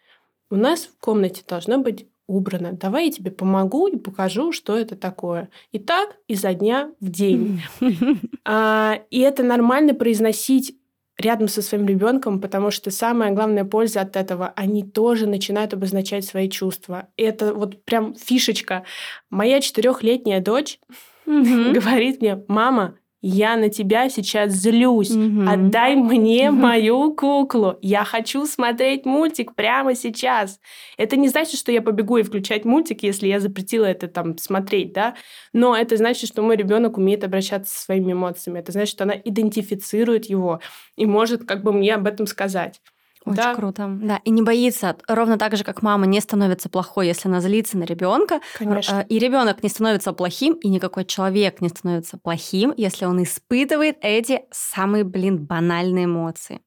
у 0.50 0.56
нас 0.56 0.86
в 0.86 0.98
комнате 0.98 1.42
должно 1.46 1.78
быть 1.78 2.06
убрано. 2.30 2.72
Давай 2.72 3.06
я 3.06 3.10
тебе 3.10 3.30
помогу 3.30 3.88
и 3.88 3.96
покажу, 3.96 4.52
что 4.52 4.76
это 4.76 4.96
такое. 4.96 5.48
И 5.72 5.78
так 5.78 6.16
изо 6.28 6.54
дня 6.54 6.92
в 7.00 7.08
день. 7.08 7.62
а, 8.44 9.00
и 9.10 9.18
это 9.20 9.42
нормально 9.42 9.94
произносить 9.94 10.76
рядом 11.18 11.48
со 11.48 11.60
своим 11.60 11.86
ребенком, 11.86 12.40
потому 12.40 12.70
что 12.70 12.90
самая 12.90 13.32
главная 13.32 13.64
польза 13.64 14.00
от 14.00 14.16
этого, 14.16 14.52
они 14.56 14.84
тоже 14.84 15.26
начинают 15.26 15.74
обозначать 15.74 16.24
свои 16.24 16.48
чувства. 16.48 17.08
И 17.16 17.22
это 17.22 17.52
вот 17.52 17.84
прям 17.84 18.14
фишечка. 18.14 18.84
Моя 19.28 19.60
четырехлетняя 19.60 20.40
дочь 20.40 20.78
говорит 21.26 22.20
мне, 22.20 22.42
мама, 22.48 22.94
я 23.22 23.56
на 23.56 23.68
тебя 23.68 24.08
сейчас 24.08 24.52
злюсь. 24.52 25.10
Угу. 25.10 25.48
Отдай 25.48 25.94
мне 25.94 26.50
мою 26.50 27.14
куклу. 27.14 27.78
Я 27.82 28.04
хочу 28.04 28.46
смотреть 28.46 29.04
мультик 29.04 29.54
прямо 29.54 29.94
сейчас. 29.94 30.58
Это 30.96 31.16
не 31.16 31.28
значит, 31.28 31.58
что 31.58 31.70
я 31.70 31.82
побегу 31.82 32.16
и 32.16 32.22
включать 32.22 32.64
мультик, 32.64 33.02
если 33.02 33.28
я 33.28 33.40
запретила 33.40 33.84
это 33.84 34.08
там 34.08 34.38
смотреть, 34.38 34.92
да. 34.92 35.16
Но 35.52 35.76
это 35.76 35.96
значит, 35.96 36.28
что 36.28 36.42
мой 36.42 36.56
ребенок 36.56 36.96
умеет 36.96 37.22
обращаться 37.24 37.76
со 37.76 37.84
своими 37.84 38.12
эмоциями. 38.12 38.58
Это 38.58 38.72
значит, 38.72 38.92
что 38.92 39.04
она 39.04 39.14
идентифицирует 39.14 40.26
его 40.26 40.60
и 40.96 41.04
может 41.04 41.44
как 41.44 41.62
бы 41.62 41.72
мне 41.72 41.94
об 41.94 42.06
этом 42.06 42.26
сказать. 42.26 42.80
Очень 43.26 43.36
Да. 43.36 43.54
круто. 43.54 43.98
Да, 44.00 44.20
и 44.24 44.30
не 44.30 44.42
боится, 44.42 44.96
ровно 45.06 45.36
так 45.38 45.56
же, 45.56 45.62
как 45.62 45.82
мама 45.82 46.06
не 46.06 46.20
становится 46.20 46.68
плохой, 46.70 47.06
если 47.08 47.28
она 47.28 47.40
злится 47.40 47.76
на 47.76 47.84
ребенка, 47.84 48.40
Конечно. 48.54 49.04
и 49.08 49.18
ребенок 49.18 49.62
не 49.62 49.68
становится 49.68 50.12
плохим, 50.12 50.54
и 50.54 50.68
никакой 50.68 51.04
человек 51.04 51.60
не 51.60 51.68
становится 51.68 52.16
плохим, 52.16 52.72
если 52.76 53.04
он 53.04 53.22
испытывает 53.22 53.98
эти 54.00 54.42
самые, 54.50 55.04
блин, 55.04 55.44
банальные 55.44 56.06
эмоции. 56.06 56.60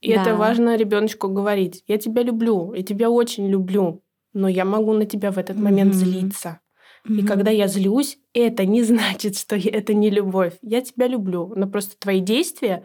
И 0.00 0.10
это 0.10 0.30
Да. 0.30 0.36
важно 0.36 0.76
ребеночку 0.76 1.28
говорить. 1.28 1.84
Я 1.86 1.98
тебя 1.98 2.22
люблю, 2.22 2.72
я 2.74 2.82
тебя 2.82 3.08
очень 3.10 3.48
люблю, 3.48 4.02
но 4.34 4.48
я 4.48 4.64
могу 4.64 4.92
на 4.94 5.06
тебя 5.06 5.30
в 5.30 5.38
этот 5.38 5.56
момент 5.56 5.94
Мгм. 5.94 6.04
злиться. 6.04 6.60
И 7.04 7.10
Мгм. 7.12 7.28
когда 7.28 7.50
я 7.52 7.68
злюсь, 7.68 8.18
это 8.34 8.64
не 8.66 8.82
значит, 9.22 9.38
что 9.38 9.56
это 9.56 9.94
не 9.94 10.10
любовь. 10.10 10.54
Я 10.62 10.80
тебя 10.80 11.06
люблю, 11.06 11.52
но 11.54 11.68
просто 11.68 11.96
твои 11.98 12.20
действия 12.20 12.84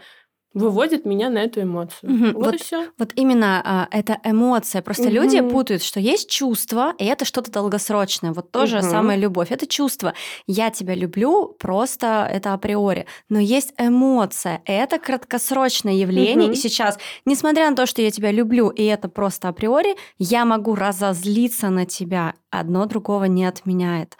выводят 0.57 1.05
меня 1.05 1.29
на 1.29 1.39
эту 1.39 1.61
эмоцию. 1.61 2.11
Мгм. 2.11 2.33
Вот, 2.33 2.41
и 2.47 2.51
Вот 2.51 2.61
все. 2.61 2.87
Вот 2.97 3.11
именно 3.15 3.61
а, 3.63 3.87
это 3.91 4.19
эмоция. 4.23 4.81
Просто 4.81 5.09
люди 5.09 5.37
Мгм. 5.37 5.49
путают, 5.49 5.83
что 5.83 5.99
есть 5.99 6.29
чувство, 6.29 6.93
и 6.97 7.05
это 7.05 7.25
что-то 7.25 7.51
долгосрочное. 7.51 8.33
Вот 8.33 8.51
то 8.51 8.65
же 8.65 8.77
Мгм. 8.77 8.89
самое 8.89 9.19
любовь. 9.19 9.51
Это 9.51 9.67
чувство. 9.67 10.13
Я 10.47 10.69
тебя 10.71 10.95
люблю, 10.95 11.55
просто 11.59 12.27
это 12.31 12.53
априори. 12.53 13.05
Но 13.29 13.39
есть 13.39 13.73
эмоция. 13.77 14.61
Это 14.65 14.97
краткосрочное 14.99 15.93
явление. 15.93 16.47
Мгм. 16.47 16.53
И 16.53 16.55
сейчас, 16.55 16.97
несмотря 17.25 17.69
на 17.69 17.75
то, 17.75 17.85
что 17.85 18.01
я 18.01 18.11
тебя 18.11 18.31
люблю, 18.31 18.69
и 18.69 18.83
это 18.83 19.09
просто 19.09 19.49
априори, 19.49 19.95
я 20.17 20.45
могу 20.45 20.75
разозлиться 20.75 21.69
на 21.69 21.85
тебя. 21.85 22.33
Одно 22.49 22.85
другого 22.85 23.25
не 23.25 23.45
отменяет. 23.45 24.17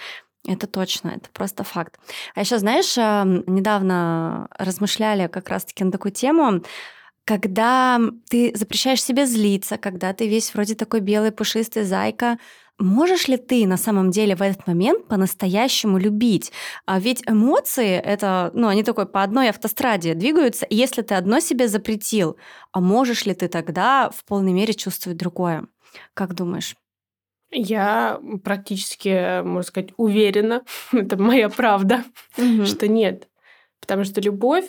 Это 0.48 0.66
точно, 0.66 1.10
это 1.10 1.30
просто 1.34 1.64
факт. 1.64 2.00
А 2.34 2.40
еще, 2.40 2.58
знаешь, 2.58 2.96
недавно 2.96 4.48
размышляли 4.58 5.28
как 5.28 5.50
раз-таки 5.50 5.84
на 5.84 5.92
такую 5.92 6.14
тему, 6.14 6.64
когда 7.26 8.00
ты 8.30 8.54
запрещаешь 8.56 9.04
себе 9.04 9.26
злиться, 9.26 9.78
когда 9.78 10.14
ты 10.14 10.28
весь 10.30 10.54
вроде 10.54 10.76
такой 10.76 11.02
белый 11.02 11.34
пушистый 11.34 11.84
зайка, 11.84 12.40
можешь 12.80 13.28
ли 13.28 13.36
ты 13.36 13.68
на 13.68 13.76
самом 13.76 14.12
деле 14.12 14.38
в 14.38 14.42
этот 14.42 14.66
момент 14.68 15.08
по-настоящему 15.10 15.98
любить? 15.98 16.54
А 16.86 16.98
ведь 17.02 17.24
эмоции 17.28 17.98
это, 17.98 18.52
ну, 18.54 18.70
они 18.70 18.84
такой 18.84 19.06
по 19.06 19.24
одной 19.24 19.50
автостраде 19.50 20.14
двигаются. 20.14 20.66
И 20.66 20.78
если 20.78 21.02
ты 21.02 21.16
одно 21.16 21.42
себе 21.42 21.68
запретил, 21.68 22.38
а 22.72 22.80
можешь 22.80 23.26
ли 23.26 23.34
ты 23.34 23.50
тогда 23.50 24.10
в 24.10 24.24
полной 24.24 24.54
мере 24.54 24.74
чувствовать 24.74 25.18
другое? 25.18 25.68
Как 26.14 26.34
думаешь? 26.34 26.78
Я 27.52 28.20
практически, 28.44 29.42
можно 29.42 29.68
сказать, 29.68 29.90
уверена, 29.98 30.64
это 30.92 31.18
моя 31.18 31.50
правда, 31.50 32.04
Мгм. 32.38 32.66
что 32.66 32.88
нет. 32.88 33.28
Потому 33.80 34.04
что 34.04 34.22
любовь 34.22 34.66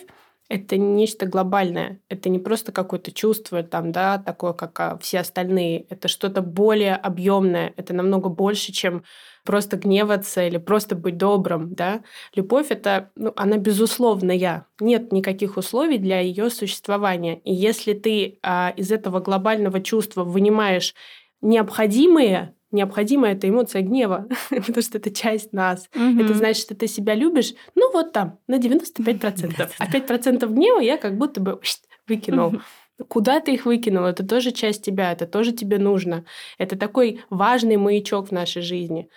это 0.48 0.78
нечто 0.78 1.26
глобальное. 1.26 2.00
Это 2.08 2.30
не 2.30 2.38
просто 2.38 2.72
какое-то 2.72 3.12
чувство, 3.12 3.62
там, 3.62 3.92
да, 3.92 4.16
такое, 4.16 4.54
как 4.54 4.80
а, 4.80 4.98
все 4.98 5.20
остальные. 5.20 5.82
Это 5.90 6.08
что-то 6.08 6.40
более 6.40 6.96
объемное. 6.96 7.74
Это 7.76 7.92
намного 7.92 8.30
больше, 8.30 8.72
чем 8.72 9.04
просто 9.44 9.76
гневаться 9.76 10.46
или 10.46 10.56
просто 10.56 10.94
быть 10.96 11.18
добрым, 11.18 11.74
да. 11.74 12.02
Любовь 12.34 12.70
это, 12.70 13.10
ну, 13.14 13.32
она 13.36 13.58
безусловная. 13.58 14.66
Нет 14.80 15.12
никаких 15.12 15.58
условий 15.58 15.98
для 15.98 16.20
ее 16.20 16.48
существования. 16.48 17.40
И 17.40 17.52
если 17.52 17.92
ты 17.92 18.38
а, 18.42 18.72
из 18.74 18.90
этого 18.90 19.20
глобального 19.20 19.82
чувства 19.82 20.24
вынимаешь 20.24 20.94
необходимые, 21.42 22.54
необходимая 22.70 23.34
эта 23.34 23.48
эмоция 23.48 23.82
гнева, 23.82 24.28
потому 24.50 24.82
что 24.82 24.98
это 24.98 25.10
часть 25.10 25.52
нас. 25.52 25.88
Это 25.92 26.00
Мгм. 26.00 26.34
значит, 26.34 26.62
что 26.62 26.74
ты 26.74 26.86
себя 26.86 27.14
любишь, 27.14 27.54
ну 27.74 27.92
вот 27.92 28.12
там, 28.12 28.38
на 28.46 28.58
95%. 28.58 29.74
А 29.78 29.86
5% 29.90 30.50
гнева 30.50 30.80
я 30.80 30.96
как 30.96 31.16
будто 31.16 31.40
бы 31.40 31.60
выкинул. 32.06 32.60
Куда 33.08 33.38
ты 33.40 33.54
их 33.54 33.64
выкинул? 33.64 34.04
Это 34.04 34.26
тоже 34.26 34.50
часть 34.50 34.84
тебя, 34.84 35.12
это 35.12 35.26
тоже 35.26 35.52
тебе 35.52 35.78
нужно. 35.78 36.24
Это 36.58 36.76
такой 36.76 37.20
важный 37.30 37.76
маячок 37.76 38.28
в 38.28 38.32
нашей 38.32 38.62
жизни. 38.62 39.08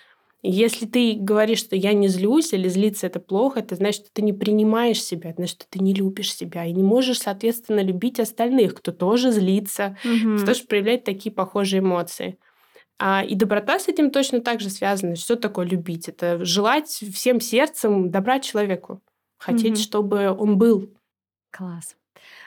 Если 0.43 0.87
ты 0.87 1.15
говоришь, 1.19 1.59
что 1.59 1.75
я 1.75 1.93
не 1.93 2.07
злюсь 2.07 2.53
или 2.53 2.67
злиться 2.67 3.05
это 3.07 3.19
плохо, 3.19 3.59
это 3.59 3.75
значит, 3.75 4.01
что 4.05 4.09
ты 4.13 4.21
не 4.23 4.33
принимаешь 4.33 5.01
себя, 5.01 5.29
это 5.29 5.37
значит, 5.41 5.55
что 5.61 5.65
ты 5.69 5.79
не 5.79 5.93
любишь 5.93 6.33
себя 6.33 6.65
и 6.65 6.73
не 6.73 6.81
можешь, 6.81 7.19
соответственно, 7.19 7.81
любить 7.81 8.19
остальных, 8.19 8.75
кто 8.75 8.91
тоже 8.91 9.31
злится, 9.31 9.97
Мгм. 10.03 10.37
кто 10.37 10.47
тоже 10.47 10.63
проявляет 10.63 11.03
такие 11.03 11.31
похожие 11.33 11.79
эмоции. 11.79 12.37
А, 13.03 13.23
и 13.23 13.33
доброта 13.33 13.79
с 13.79 13.87
этим 13.87 14.11
точно 14.11 14.41
так 14.41 14.59
же 14.61 14.69
связана. 14.69 15.15
Что 15.15 15.35
такое 15.35 15.65
любить? 15.65 16.07
Это 16.07 16.45
желать 16.45 16.87
всем 16.87 17.41
сердцем 17.41 18.11
добра 18.11 18.39
человеку. 18.39 19.01
Хотеть, 19.39 19.71
Мгм. 19.71 19.75
чтобы 19.77 20.29
он 20.31 20.59
был. 20.59 20.93
Класс. 21.51 21.95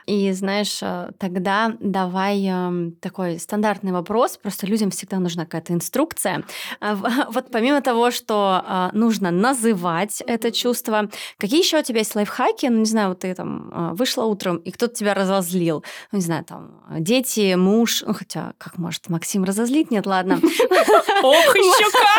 И 0.07 0.33
знаешь, 0.33 0.79
э, 0.83 1.11
тогда 1.19 1.73
давай 1.81 2.45
эм, 2.47 2.93
такой 3.01 3.39
стандартный 3.39 3.93
вопрос. 3.93 4.37
Просто 4.37 4.67
людям 4.67 4.91
всегда 4.91 5.19
нужна 5.19 5.45
какая-то 5.45 5.73
инструкция. 5.73 6.45
В- 6.81 7.11
Вот 7.35 7.51
помимо 7.51 7.81
того, 7.81 8.11
что 8.11 8.63
а, 8.65 8.91
нужно 8.93 9.31
называть 9.31 10.23
это 10.27 10.53
чувство, 10.53 11.09
какие 11.39 11.61
еще 11.61 11.79
у 11.79 11.83
тебя 11.83 11.99
есть 12.01 12.15
лайфхаки? 12.15 12.67
Ну, 12.67 12.79
не 12.79 12.85
знаю, 12.87 13.09
вот 13.11 13.21
ты 13.21 13.35
там 13.35 13.95
вышла 13.95 14.25
утром, 14.25 14.57
и 14.59 14.71
кто-то 14.71 14.95
тебя 14.95 15.15
разозлил. 15.15 15.85
Ну, 16.13 16.19
не 16.19 16.25
знаю, 16.25 16.45
там 16.45 16.83
дети, 17.01 17.55
муж. 17.55 18.03
Ну, 18.07 18.15
хотя, 18.15 18.53
как 18.59 18.79
может 18.79 19.09
Максим 19.09 19.45
разозлить? 19.45 19.91
Нет, 19.91 20.07
ладно. 20.07 20.35
Ох, 20.43 20.45
еще 21.57 21.91
как! 21.91 22.14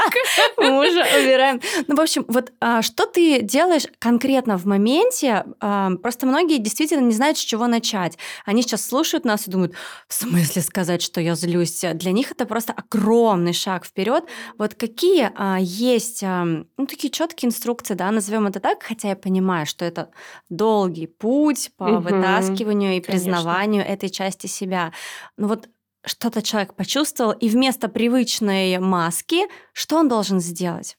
Мужа 0.72 1.06
убираем. 1.20 1.62
Ну, 1.88 1.96
в 1.96 2.00
общем, 2.02 2.26
вот 2.28 2.52
а, 2.60 2.82
что 2.82 3.06
ты 3.06 3.42
делаешь 3.42 3.86
конкретно 4.00 4.58
в 4.58 4.66
моменте? 4.66 5.46
А, 5.60 5.92
просто 6.02 6.26
многие 6.26 6.58
действительно 6.58 7.06
не 7.06 7.14
знают, 7.14 7.38
с 7.38 7.42
чего 7.42 7.68
начать. 7.68 8.18
Они 8.46 8.62
сейчас 8.62 8.86
слушают 8.86 9.26
нас 9.26 9.48
и 9.48 9.52
думают, 9.52 9.74
в 10.08 10.14
смысле 10.14 10.62
сказать, 10.62 11.02
что 11.02 11.22
я 11.22 11.36
злюсь? 11.36 11.82
Для 11.94 12.12
них 12.12 12.32
это 12.32 12.46
просто 12.46 12.74
огромный 12.74 13.54
шаг 13.54 13.86
вперед. 13.86 14.26
Вот 14.58 14.76
какие 14.76 15.32
а, 15.36 15.58
есть, 15.60 16.22
ну, 16.22 16.86
такие 16.88 17.10
четкие 17.12 17.50
инструкции, 17.50 17.94
да, 17.94 18.12
назовем 18.12 18.48
это 18.48 18.60
так, 18.60 18.84
хотя 18.84 19.10
я 19.10 19.16
понимаю, 19.16 19.66
что 19.66 19.86
это 19.86 20.10
долгий 20.50 21.08
путь 21.08 21.72
по 21.78 21.86
Мгм. 21.86 22.02
вытаскиванию 22.02 22.98
и 22.98 23.02
Конечно. 23.02 23.12
признаванию 23.14 23.86
этой 23.86 24.10
части 24.10 24.48
себя. 24.48 24.92
Ну 25.38 25.48
вот 25.48 25.68
что-то 26.06 26.42
человек 26.42 26.76
почувствовал, 26.76 27.32
и 27.32 27.50
вместо 27.50 27.88
привычной 27.90 28.78
маски, 28.80 29.46
что 29.74 29.98
он 29.98 30.08
должен 30.08 30.40
сделать? 30.40 30.98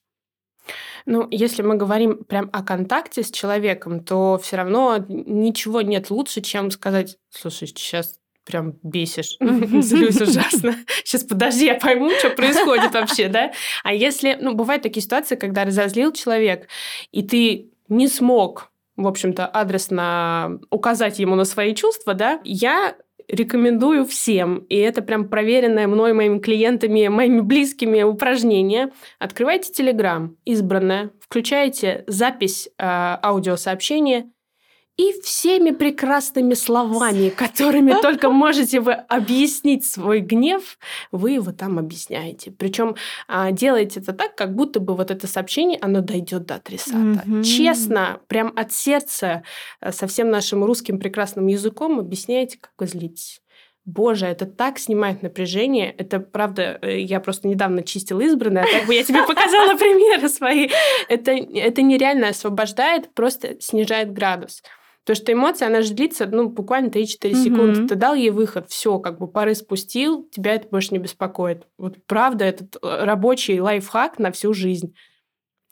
Ну, 1.05 1.29
если 1.31 1.63
мы 1.63 1.77
говорим 1.77 2.25
прям 2.25 2.51
о 2.53 2.63
контакте 2.65 3.23
с 3.23 3.31
человеком, 3.31 4.03
то 4.03 4.41
все 4.43 4.57
равно 4.57 5.05
ничего 5.09 5.81
нет 5.81 6.11
лучше, 6.11 6.41
чем 6.41 6.73
сказать, 6.73 7.17
слушай, 7.31 7.69
сейчас 7.69 8.19
прям 8.45 8.75
бесишь, 8.83 9.37
злюсь 9.41 10.21
ужасно. 10.21 10.77
Сейчас 11.05 11.25
подожди, 11.25 11.67
я 11.67 11.75
пойму, 11.75 12.11
что 12.19 12.31
происходит 12.31 12.95
вообще, 12.95 13.29
да? 13.29 13.53
А 13.83 13.93
если, 13.93 14.39
ну, 14.41 14.55
бывают 14.55 14.85
такие 14.85 15.03
ситуации, 15.03 15.35
когда 15.35 15.65
разозлил 15.65 16.13
человек, 16.13 16.69
и 17.11 17.23
ты 17.23 17.71
не 17.89 18.07
смог, 18.07 18.71
в 18.97 19.07
общем-то, 19.07 19.47
адресно 19.47 20.61
указать 20.71 21.19
ему 21.19 21.35
на 21.35 21.45
свои 21.45 21.75
чувства, 21.75 22.15
да, 22.15 22.41
я 22.45 22.97
рекомендую 23.29 24.05
всем, 24.05 24.59
и 24.69 24.77
это 24.77 25.03
прям 25.03 25.29
проверенное 25.29 25.87
мной, 25.87 26.13
моими 26.13 26.39
клиентами, 26.39 27.09
моими 27.09 27.41
близкими 27.41 28.03
упражнение. 28.03 28.91
Открывайте 29.19 29.73
Telegram, 29.73 30.35
избранное, 30.45 31.11
включаете 31.21 32.05
запись 32.07 32.69
э, 32.79 32.85
аудиосообщения 32.85 34.31
и 34.97 35.13
всеми 35.23 35.73
прекрасными 35.73 36.55
словами, 36.55 37.29
которыми 37.29 37.93
только 38.03 38.31
можете 38.31 38.81
вы 38.81 38.93
объяснить 38.93 39.85
свой 39.85 40.21
гнев, 40.21 40.79
вы 41.13 41.33
его 41.33 41.53
там 41.53 41.79
объясняете. 41.79 42.51
Причем 42.51 42.97
а, 43.29 43.53
делаете 43.53 44.01
это 44.01 44.13
так, 44.13 44.35
как 44.35 44.55
будто 44.55 44.81
бы 44.81 44.95
вот 44.95 45.11
это 45.11 45.27
сообщение, 45.27 45.79
оно 45.83 46.01
дойдет 46.01 46.47
до 46.47 46.57
адресата. 46.57 46.97
Мгм. 46.97 47.43
Честно, 47.43 48.21
прям 48.27 48.53
от 48.57 48.73
сердца, 48.73 49.43
э, 49.81 49.93
со 49.93 50.07
всем 50.07 50.31
нашим 50.31 50.65
русским 50.65 50.99
прекрасным 50.99 51.47
языком 51.47 51.99
объясняете, 51.99 52.59
как 52.59 52.73
вы 52.79 52.87
злитесь. 52.87 53.43
Боже, 53.85 54.27
это 54.27 54.47
так 54.47 54.81
снимает 54.81 55.23
напряжение. 55.23 55.93
Это 55.93 56.19
правда, 56.19 56.79
э, 56.83 57.01
я 57.01 57.21
просто 57.21 57.47
недавно 57.47 57.83
чистила 57.83 58.21
избранное, 58.21 58.65
а 58.65 58.67
как 58.67 58.87
бы 58.87 58.95
я 58.95 59.05
тебе 59.05 59.23
показала 59.25 59.77
примеры 59.79 60.29
свои. 60.29 60.71
Это, 61.09 61.33
это 61.33 61.83
нереально 61.83 62.29
освобождает, 62.29 63.15
просто 63.15 63.61
снижает 63.61 64.13
градус. 64.13 64.63
Потому 65.07 65.23
что 65.23 65.33
эмоция, 65.33 65.69
она 65.69 65.83
же 65.83 65.95
длится, 65.95 66.27
ну, 66.27 66.49
буквально 66.49 66.89
3-4 66.91 67.31
Мгм. 67.33 67.45
секунды. 67.45 67.87
Ты 67.87 67.95
дал 67.95 68.15
ей 68.17 68.31
выход, 68.31 68.69
все, 68.69 68.99
как 68.99 69.21
бы 69.21 69.29
пары 69.29 69.55
спустил, 69.55 70.29
тебя 70.33 70.55
это 70.57 70.67
больше 70.69 70.89
не 70.91 70.99
беспокоит. 70.99 71.63
Вот 71.79 72.05
правда, 72.07 72.45
этот 72.45 72.75
э, 72.83 73.05
рабочий 73.05 73.61
лайфхак 73.61 74.19
на 74.19 74.33
всю 74.33 74.53
жизнь. 74.53 74.95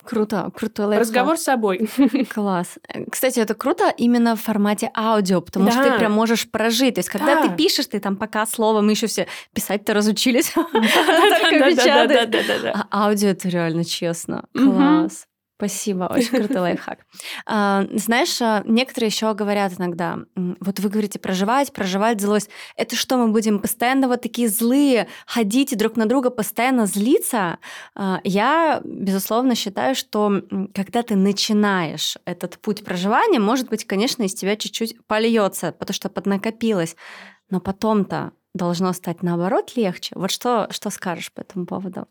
Круто, 0.04 0.50
крутой 0.54 0.86
лайфхак. 0.86 1.00
Разговор 1.00 1.36
с 1.38 1.42
собой. 1.42 1.88
Класс. 2.34 2.78
Кстати, 3.10 3.40
это 3.40 3.54
круто 3.54 3.92
именно 3.96 4.36
в 4.36 4.40
формате 4.40 4.90
аудио, 4.94 5.40
потому 5.40 5.70
что 5.70 5.82
ты 5.82 5.88
Да. 5.90 5.98
прям 5.98 6.12
можешь 6.12 6.48
прожить. 6.50 6.94
То 6.94 6.98
есть, 7.00 7.08
когда 7.08 7.36
Да. 7.42 7.48
ты 7.48 7.56
пишешь, 7.56 7.86
ты 7.86 7.98
там 8.00 8.16
пока 8.16 8.46
слово, 8.46 8.82
мы 8.82 8.92
еще 8.92 9.06
все 9.08 9.26
писать-то 9.54 9.94
разучились. 9.94 10.52
Только 10.72 11.70
печатать. 11.70 12.34
А 12.74 12.86
аудио 13.06 13.30
это 13.30 13.48
реально 13.48 13.84
честно. 13.84 14.44
Класс. 14.54 15.26
Спасибо, 15.56 16.10
очень 16.12 16.30
крутой 16.30 16.60
лайфхак. 16.60 17.06
А, 17.46 17.84
знаешь, 17.92 18.40
а, 18.42 18.62
некоторые 18.66 19.08
еще 19.08 19.32
говорят 19.34 19.72
иногда, 19.78 20.18
вот 20.34 20.80
вы 20.80 20.88
говорите 20.88 21.18
проживать, 21.18 21.72
проживать 21.72 22.20
злость. 22.20 22.50
Это 22.76 22.96
что, 22.96 23.16
мы 23.16 23.28
будем 23.28 23.60
постоянно 23.60 24.08
вот 24.08 24.22
такие 24.22 24.48
злые, 24.48 25.08
ходить 25.26 25.76
друг 25.76 25.96
на 25.96 26.06
друга, 26.06 26.30
постоянно 26.30 26.86
злиться? 26.86 27.58
А, 27.94 28.20
я, 28.24 28.80
безусловно, 28.84 29.54
считаю, 29.54 29.94
что 29.94 30.42
когда 30.74 31.02
ты 31.02 31.14
начинаешь 31.16 32.16
этот 32.24 32.58
путь 32.58 32.84
проживания, 32.84 33.38
может 33.38 33.68
быть, 33.68 33.84
конечно, 33.86 34.24
из 34.24 34.34
тебя 34.34 34.56
чуть-чуть 34.56 34.96
польется, 35.06 35.72
потому 35.72 35.94
что 35.94 36.08
поднакопилось. 36.08 36.96
Но 37.50 37.60
потом-то 37.60 38.32
должно 38.54 38.92
стать 38.92 39.22
наоборот 39.22 39.76
легче. 39.76 40.14
Вот 40.16 40.30
что, 40.30 40.68
что 40.70 40.90
скажешь 40.90 41.32
по 41.32 41.40
этому 41.40 41.66
поводу? 41.66 42.06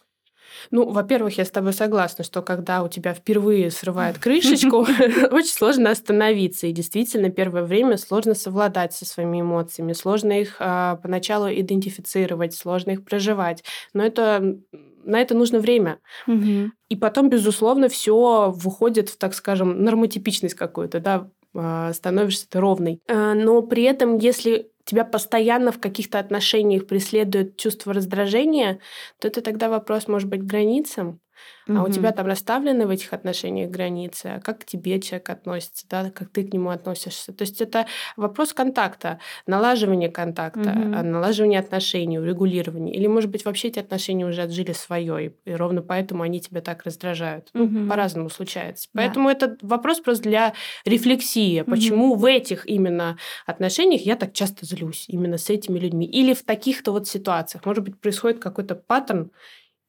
Ну, 0.72 0.90
во-первых, 0.90 1.38
я 1.38 1.46
с 1.46 1.52
тобой 1.52 1.74
согласна, 1.74 2.24
что 2.24 2.42
когда 2.42 2.84
у 2.84 2.88
тебя 2.88 3.14
впервые 3.14 3.72
срывает 3.72 4.18
крышечку, 4.20 4.80
очень 5.32 5.52
сложно 5.52 5.92
остановиться. 5.92 6.68
И 6.68 6.72
действительно, 6.72 7.30
первое 7.30 7.64
время 7.64 7.98
сложно 7.98 8.34
совладать 8.36 8.94
со 8.94 9.06
своими 9.06 9.42
эмоциями, 9.42 9.94
сложно 9.94 10.40
их 10.40 10.58
а, 10.60 10.98
поначалу 10.98 11.48
идентифицировать, 11.48 12.54
сложно 12.56 12.92
их 12.92 13.04
проживать. 13.04 13.64
Но 13.94 14.04
это 14.04 14.58
на 15.06 15.20
это 15.20 15.36
нужно 15.36 15.60
время. 15.60 16.00
Угу. 16.28 16.72
И 16.90 16.96
потом, 16.96 17.30
безусловно, 17.30 17.90
все 17.90 18.54
выходит 18.56 19.10
в, 19.10 19.18
так 19.18 19.34
скажем, 19.34 19.84
нормотипичность 19.84 20.56
какую-то, 20.56 21.00
да, 21.00 21.30
а, 21.56 21.94
становишься 21.94 22.48
ты 22.50 22.60
ровной. 22.60 23.02
А, 23.08 23.34
но 23.34 23.62
при 23.62 23.84
этом, 23.84 24.18
если 24.18 24.72
тебя 24.86 25.06
постоянно 25.06 25.72
в 25.72 25.80
каких-то 25.80 26.20
отношениях 26.20 26.88
преследует 26.88 27.58
чувство 27.58 27.94
раздражения, 27.94 28.80
то 29.20 29.28
это 29.28 29.42
тогда 29.42 29.70
вопрос, 29.70 30.08
может 30.08 30.30
быть, 30.30 30.44
границам. 30.44 31.20
Угу. 31.68 31.78
А 31.78 31.84
у 31.84 31.90
тебя 31.90 32.12
там 32.12 32.28
расставлены 32.28 32.88
в 32.88 32.90
этих 32.90 33.14
отношениях 33.14 33.70
границы, 33.70 34.26
а 34.38 34.40
как 34.42 34.60
к 34.60 34.66
тебе 34.66 35.00
человек 35.00 35.30
относится, 35.30 35.86
да, 35.90 36.12
как 36.12 36.30
ты 36.30 36.44
к 36.44 36.54
нему 36.54 36.70
относишься. 36.70 37.34
То 37.34 37.44
есть 37.44 37.62
это 37.62 37.86
вопрос 38.18 38.54
контакта, 38.54 39.20
налаживания 39.48 40.10
контакта, 40.10 40.72
угу. 40.72 41.04
налаживания 41.04 41.60
отношений, 41.60 42.20
урегулирования. 42.20 42.94
Или, 42.94 43.08
может 43.08 43.30
быть, 43.30 43.46
вообще 43.46 43.70
эти 43.70 43.80
отношения 43.80 44.26
уже 44.26 44.44
отжили 44.44 44.74
свое, 44.74 45.28
и, 45.28 45.50
и 45.50 45.54
ровно 45.54 45.82
поэтому 45.82 46.24
они 46.24 46.42
тебя 46.42 46.62
так 46.62 46.84
раздражают. 46.84 47.50
Ну, 47.54 47.88
по-разному 47.88 48.30
случается. 48.30 48.90
Да. 48.94 49.02
Поэтому 49.02 49.30
это 49.30 49.58
вопрос 49.62 50.00
просто 50.00 50.24
для 50.24 50.54
рефлексии. 50.86 51.62
Почему 51.62 52.12
угу. 52.12 52.22
в 52.22 52.26
этих 52.26 52.68
именно 52.68 53.18
отношениях 53.46 54.02
я 54.02 54.16
так 54.16 54.34
часто 54.34 54.66
злюсь 54.66 55.06
именно 55.08 55.38
с 55.38 55.50
этими 55.50 55.80
людьми? 55.80 56.06
Или 56.06 56.34
в 56.34 56.44
таких-то 56.44 56.92
вот 56.92 57.08
ситуациях. 57.08 57.66
Может 57.66 57.84
быть, 57.84 58.00
происходит 58.00 58.40
какой-то 58.40 58.76
паттерн, 58.76 59.32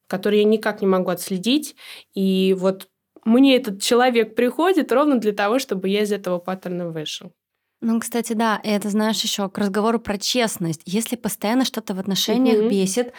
который 0.07 0.39
я 0.39 0.45
никак 0.45 0.81
не 0.81 0.87
могу 0.87 1.09
отследить. 1.09 1.75
И 2.13 2.55
вот 2.57 2.87
мне 3.23 3.55
этот 3.55 3.81
человек 3.81 4.35
приходит 4.35 4.91
ровно 4.91 5.17
для 5.17 5.33
того, 5.33 5.59
чтобы 5.59 5.89
я 5.89 6.03
из 6.03 6.11
этого 6.11 6.39
паттерна 6.39 6.89
вышел. 6.89 7.33
Ну, 7.81 7.99
кстати, 7.99 8.33
да, 8.33 8.59
и 8.63 8.69
это 8.69 8.89
знаешь 8.89 9.21
еще 9.21 9.49
к 9.49 9.57
разговору 9.57 9.99
про 9.99 10.17
честность. 10.17 10.81
Если 10.85 11.15
постоянно 11.15 11.65
что-то 11.65 11.93
в 11.93 11.99
отношениях 11.99 12.59
угу. 12.61 12.69
бесит, 12.69 13.13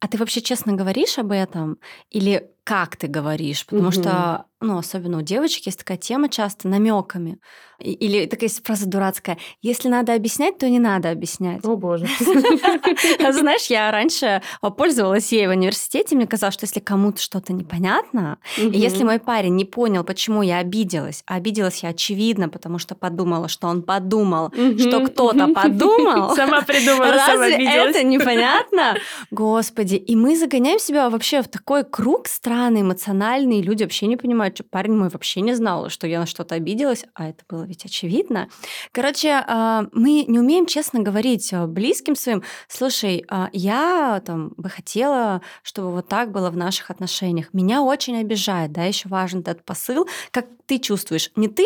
а 0.00 0.08
ты 0.08 0.18
вообще 0.18 0.40
честно 0.40 0.72
говоришь 0.72 1.18
об 1.18 1.30
этом? 1.32 1.78
Или 2.10 2.50
как 2.64 2.96
ты 2.96 3.06
говоришь? 3.06 3.66
Потому 3.66 3.88
угу. 3.88 3.92
что 3.92 4.46
ну, 4.62 4.78
особенно 4.78 5.18
у 5.18 5.22
девочек, 5.22 5.66
есть 5.66 5.78
такая 5.78 5.98
тема 5.98 6.28
часто 6.28 6.68
намеками. 6.68 7.38
Или 7.80 8.26
такая 8.26 8.48
фраза 8.62 8.86
дурацкая. 8.86 9.38
Если 9.60 9.88
надо 9.88 10.14
объяснять, 10.14 10.58
то 10.58 10.68
не 10.68 10.78
надо 10.78 11.10
объяснять. 11.10 11.64
О, 11.64 11.76
боже. 11.76 12.06
Знаешь, 12.20 13.66
я 13.66 13.90
раньше 13.90 14.40
пользовалась 14.60 15.32
ей 15.32 15.48
в 15.48 15.50
университете, 15.50 16.14
мне 16.14 16.28
казалось, 16.28 16.54
что 16.54 16.64
если 16.64 16.78
кому-то 16.78 17.20
что-то 17.20 17.52
непонятно, 17.52 18.38
и 18.56 18.78
если 18.78 19.02
мой 19.02 19.18
парень 19.18 19.56
не 19.56 19.64
понял, 19.64 20.04
почему 20.04 20.42
я 20.42 20.58
обиделась, 20.58 21.24
а 21.26 21.34
обиделась 21.34 21.82
я 21.82 21.88
очевидно, 21.88 22.48
потому 22.48 22.78
что 22.78 22.94
подумала, 22.94 23.48
что 23.48 23.66
он 23.66 23.82
подумал, 23.82 24.52
что 24.78 25.04
кто-то 25.06 25.48
подумал. 25.48 26.34
Сама 26.36 26.62
придумала, 26.62 27.10
Разве 27.10 27.66
это 27.66 28.04
непонятно? 28.04 28.96
Господи, 29.32 29.96
и 29.96 30.14
мы 30.14 30.36
загоняем 30.36 30.78
себя 30.78 31.10
вообще 31.10 31.42
в 31.42 31.48
такой 31.48 31.82
круг 31.82 32.28
странный, 32.52 32.82
эмоциональный, 32.82 33.62
люди 33.62 33.82
вообще 33.82 34.06
не 34.06 34.18
понимают, 34.18 34.56
что 34.56 34.64
парень 34.64 34.94
мой 34.94 35.08
вообще 35.08 35.40
не 35.40 35.54
знал, 35.54 35.88
что 35.88 36.06
я 36.06 36.20
на 36.20 36.26
что-то 36.26 36.54
обиделась, 36.54 37.06
а 37.14 37.30
это 37.30 37.44
было 37.48 37.62
ведь 37.62 37.86
очевидно. 37.86 38.48
Короче, 38.92 39.42
а, 39.46 39.86
мы 39.92 40.26
не 40.28 40.38
умеем 40.38 40.66
честно 40.66 41.00
говорить 41.00 41.50
а, 41.54 41.66
близким 41.66 42.14
своим, 42.14 42.42
слушай, 42.68 43.24
а, 43.28 43.48
я 43.54 44.22
там 44.26 44.52
бы 44.58 44.68
хотела, 44.68 45.40
чтобы 45.62 45.92
вот 45.92 46.08
так 46.08 46.30
было 46.30 46.50
в 46.50 46.56
наших 46.56 46.90
отношениях. 46.90 47.54
Меня 47.54 47.80
очень 47.80 48.18
обижает, 48.18 48.72
да, 48.72 48.84
еще 48.84 49.08
важен 49.08 49.40
этот 49.40 49.64
посыл, 49.64 50.06
как 50.30 50.44
ты 50.66 50.78
чувствуешь. 50.78 51.30
Не 51.36 51.48
ты 51.48 51.64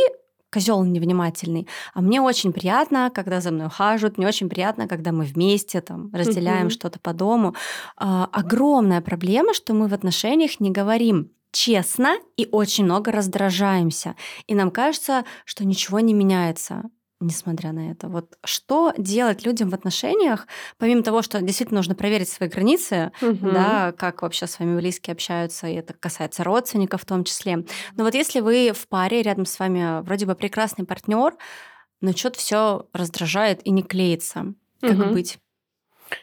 козел 0.57 0.85
невнимательный. 0.85 1.69
А 1.93 2.01
мне 2.01 2.23
очень 2.23 2.53
приятно, 2.53 3.11
когда 3.15 3.43
за 3.43 3.51
мной 3.51 3.67
ухаживают, 3.67 4.17
мне 4.17 4.27
очень 4.27 4.49
приятно, 4.49 4.89
когда 4.89 5.13
мы 5.13 5.25
вместе 5.25 5.83
там 5.83 6.11
разделяем 6.15 6.69
uh-huh. 6.69 6.71
что-то 6.71 6.99
по 6.99 7.13
дому. 7.13 7.55
А, 7.99 8.27
огромная 8.33 9.03
проблема, 9.03 9.53
что 9.53 9.75
мы 9.75 9.87
в 9.87 9.93
отношениях 9.93 10.59
не 10.61 10.71
говорим 10.71 11.31
честно 11.53 12.17
и 12.39 12.49
очень 12.51 12.85
много 12.85 13.13
раздражаемся. 13.13 14.15
И 14.47 14.55
нам 14.55 14.71
кажется, 14.71 15.25
что 15.45 15.67
ничего 15.67 16.01
не 16.01 16.15
меняется 16.15 16.85
несмотря 17.21 17.73
на 17.73 17.91
это. 17.91 18.09
Вот 18.09 18.37
что 18.45 18.93
делать 18.99 19.45
людям 19.45 19.71
в 19.71 19.75
отношениях, 19.75 20.47
помимо 20.79 21.03
того, 21.03 21.23
что 21.23 21.41
действительно 21.41 21.79
нужно 21.79 21.95
проверить 21.95 22.29
свои 22.29 22.49
границы, 22.49 23.13
угу. 23.23 23.51
да, 23.51 23.93
как 23.93 24.23
вообще 24.23 24.47
с 24.47 24.59
вами 24.59 24.79
близкие 24.79 25.13
общаются, 25.13 25.67
и 25.67 25.75
это 25.75 25.95
касается 25.95 26.45
родственников 26.45 27.03
в 27.03 27.07
том 27.07 27.25
числе. 27.25 27.65
Но 27.97 28.05
вот 28.05 28.15
если 28.15 28.41
вы 28.41 28.73
в 28.75 28.89
паре, 28.89 29.23
рядом 29.23 29.47
с 29.47 29.59
вами 29.59 30.03
вроде 30.03 30.27
бы 30.27 30.35
прекрасный 30.35 30.85
партнер, 30.85 31.35
но 32.01 32.13
что-то 32.13 32.39
все 32.39 32.87
раздражает 32.93 33.67
и 33.67 33.71
не 33.71 33.83
клеится, 33.83 34.55
как 34.81 34.99
угу. 34.99 35.13
быть? 35.13 35.39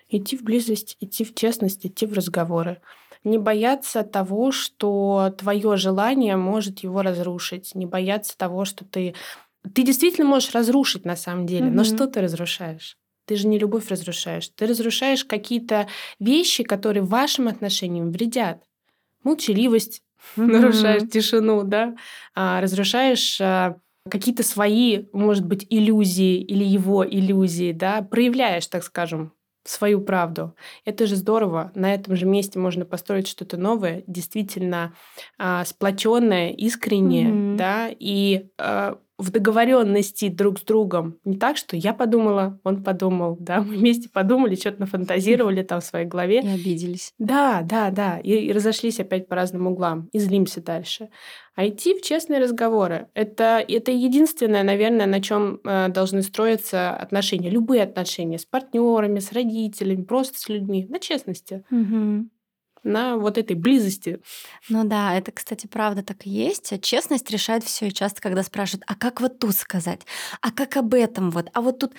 Идти 0.09 0.37
в 0.37 0.43
близость, 0.43 0.95
идти 0.99 1.25
в 1.25 1.33
честность, 1.33 1.85
идти 1.85 2.05
в 2.05 2.13
разговоры 2.13 2.81
не 3.23 3.37
бояться 3.37 4.03
того, 4.03 4.51
что 4.51 5.33
твое 5.37 5.77
желание 5.77 6.35
может 6.35 6.79
его 6.79 7.01
разрушить, 7.01 7.73
не 7.75 7.85
бояться 7.85 8.37
того, 8.37 8.65
что 8.65 8.85
ты... 8.85 9.15
Ты 9.73 9.83
действительно 9.83 10.27
можешь 10.27 10.53
разрушить 10.53 11.05
на 11.05 11.15
самом 11.15 11.45
деле, 11.45 11.67
mm-hmm. 11.67 11.73
но 11.73 11.83
что 11.83 12.07
ты 12.07 12.21
разрушаешь? 12.21 12.97
Ты 13.25 13.37
же 13.37 13.47
не 13.47 13.57
любовь 13.57 13.87
разрушаешь. 13.89 14.49
Ты 14.49 14.67
разрушаешь 14.67 15.23
какие-то 15.23 15.87
вещи, 16.19 16.63
которые 16.63 17.03
вашим 17.03 17.47
отношениям 17.47 18.11
вредят. 18.11 18.61
Молчаливость, 19.23 20.01
mm-hmm. 20.37 20.45
нарушаешь 20.45 21.09
тишину, 21.09 21.63
да, 21.63 21.95
а, 22.35 22.59
разрушаешь 22.59 23.39
а, 23.39 23.77
какие-то 24.09 24.43
свои, 24.43 25.05
может 25.13 25.45
быть, 25.45 25.65
иллюзии 25.69 26.41
или 26.41 26.65
его 26.65 27.05
иллюзии, 27.07 27.71
да, 27.71 28.01
проявляешь, 28.01 28.67
так 28.67 28.83
скажем, 28.83 29.31
свою 29.63 30.01
правду. 30.01 30.55
Это 30.83 31.07
же 31.07 31.15
здорово. 31.15 31.71
На 31.73 31.93
этом 31.93 32.15
же 32.15 32.25
месте 32.25 32.59
можно 32.59 32.83
построить 32.83 33.27
что-то 33.27 33.55
новое, 33.55 34.03
действительно 34.07 34.93
а, 35.37 35.63
сплоченное, 35.63 36.51
искреннее, 36.51 37.29
mm-hmm. 37.29 37.55
да, 37.55 37.89
и 37.97 38.47
а, 38.57 38.97
в 39.17 39.31
договоренности 39.31 40.29
друг 40.29 40.59
с 40.59 40.63
другом. 40.63 41.19
Не 41.23 41.37
так, 41.37 41.57
что 41.57 41.75
я 41.75 41.93
подумала, 41.93 42.59
он 42.63 42.83
подумал, 42.83 43.37
да, 43.39 43.61
мы 43.61 43.75
вместе 43.77 44.09
подумали, 44.09 44.55
что-то 44.55 44.81
нафантазировали 44.81 45.61
там 45.63 45.81
в 45.81 45.85
своей 45.85 46.05
голове. 46.05 46.41
И 46.41 46.47
обиделись. 46.47 47.13
Да, 47.19 47.61
да, 47.63 47.91
да. 47.91 48.19
И, 48.19 48.31
и 48.31 48.51
разошлись 48.51 48.99
опять 48.99 49.27
по 49.27 49.35
разным 49.35 49.67
углам, 49.67 50.09
и 50.11 50.19
злимся 50.19 50.61
дальше. 50.61 51.09
А 51.55 51.67
идти 51.67 51.93
в 51.93 52.01
честные 52.01 52.39
разговоры 52.39 53.09
это, 53.13 53.63
это 53.67 53.91
единственное, 53.91 54.63
наверное, 54.63 55.05
на 55.05 55.21
чем 55.21 55.59
э, 55.63 55.89
должны 55.89 56.23
строиться 56.23 56.95
отношения. 56.95 57.49
Любые 57.49 57.83
отношения 57.83 58.39
с 58.39 58.45
партнерами, 58.45 59.19
с 59.19 59.31
родителями, 59.31 60.03
просто 60.03 60.39
с 60.39 60.49
людьми. 60.49 60.87
На 60.89 60.99
честности. 60.99 61.63
Угу 61.69 62.29
на 62.83 63.17
вот 63.17 63.37
этой 63.37 63.55
близости. 63.55 64.19
Ну 64.69 64.83
да, 64.83 65.15
это, 65.15 65.31
кстати, 65.31 65.67
правда 65.67 66.03
так 66.03 66.25
и 66.25 66.29
есть. 66.29 66.81
Честность 66.81 67.29
решает 67.31 67.63
все. 67.63 67.87
И 67.87 67.93
часто, 67.93 68.21
когда 68.21 68.43
спрашивают, 68.43 68.83
а 68.87 68.95
как 68.95 69.21
вот 69.21 69.39
тут 69.39 69.55
сказать? 69.55 70.01
А 70.41 70.51
как 70.51 70.77
об 70.77 70.93
этом 70.93 71.31
вот? 71.31 71.49
А 71.53 71.61
вот 71.61 71.79
тут 71.79 71.93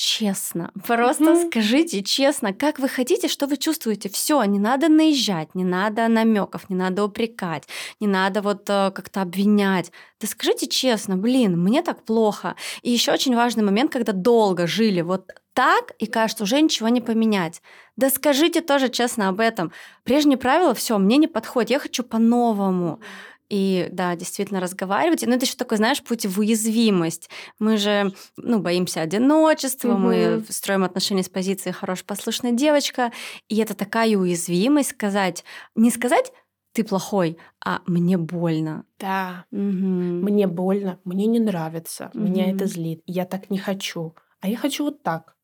честно. 0.00 0.72
Просто 0.86 1.24
mm-hmm. 1.24 1.50
скажите 1.50 2.02
честно, 2.02 2.54
как 2.54 2.78
вы 2.78 2.88
хотите, 2.88 3.28
что 3.28 3.46
вы 3.46 3.56
чувствуете. 3.56 4.08
Все, 4.08 4.42
не 4.44 4.58
надо 4.58 4.88
наезжать, 4.88 5.54
не 5.54 5.64
надо 5.64 6.08
намеков, 6.08 6.70
не 6.70 6.76
надо 6.76 7.04
упрекать, 7.04 7.64
не 8.00 8.06
надо 8.06 8.40
вот 8.40 8.62
э, 8.70 8.90
как-то 8.92 9.22
обвинять. 9.22 9.92
Да 10.20 10.26
скажите 10.26 10.66
честно, 10.68 11.16
блин, 11.16 11.60
мне 11.60 11.82
так 11.82 12.04
плохо. 12.04 12.56
И 12.82 12.90
еще 12.90 13.12
очень 13.12 13.36
важный 13.36 13.62
момент, 13.62 13.92
когда 13.92 14.12
долго 14.12 14.66
жили 14.66 15.02
вот 15.02 15.30
так, 15.52 15.92
и 15.98 16.06
кажется, 16.06 16.44
уже 16.44 16.60
ничего 16.60 16.88
не 16.88 17.00
поменять. 17.00 17.62
Да 17.96 18.10
скажите 18.10 18.60
тоже 18.60 18.88
честно 18.88 19.28
об 19.28 19.40
этом. 19.40 19.72
Прежние 20.04 20.38
правила, 20.38 20.74
все, 20.74 20.98
мне 20.98 21.16
не 21.16 21.26
подходит, 21.26 21.70
я 21.70 21.78
хочу 21.78 22.02
по-новому. 22.02 23.00
И 23.48 23.88
да, 23.90 24.14
действительно 24.14 24.60
разговаривать. 24.60 25.26
Но 25.26 25.34
это 25.34 25.44
еще 25.44 25.56
такой, 25.56 25.76
знаешь, 25.76 26.02
путь 26.02 26.24
в 26.24 26.38
уязвимость. 26.38 27.28
Мы 27.58 27.78
же, 27.78 28.12
ну, 28.36 28.60
боимся 28.60 29.00
одиночества, 29.00 29.94
угу. 29.94 29.98
мы 29.98 30.44
строим 30.48 30.84
отношения 30.84 31.24
с 31.24 31.28
позиции 31.28 31.72
хорошая 31.72 32.04
послушная 32.06 32.52
девочка. 32.52 33.10
И 33.48 33.56
это 33.56 33.74
такая 33.74 34.16
уязвимость 34.16 34.90
сказать, 34.90 35.44
не 35.74 35.90
сказать 35.90 36.32
ты 36.72 36.84
плохой, 36.84 37.38
а 37.64 37.80
мне 37.86 38.16
больно. 38.16 38.84
Да. 39.00 39.44
Угу. 39.50 39.58
Мне 39.58 40.46
больно, 40.46 41.00
мне 41.04 41.26
не 41.26 41.40
нравится, 41.40 42.12
меня 42.14 42.46
Мгм. 42.46 42.54
это 42.54 42.66
злит, 42.66 43.02
я 43.06 43.24
так 43.24 43.50
не 43.50 43.58
хочу. 43.58 44.14
А 44.40 44.48
я 44.48 44.56
хочу 44.56 44.84
вот 44.84 45.02
так. 45.02 45.36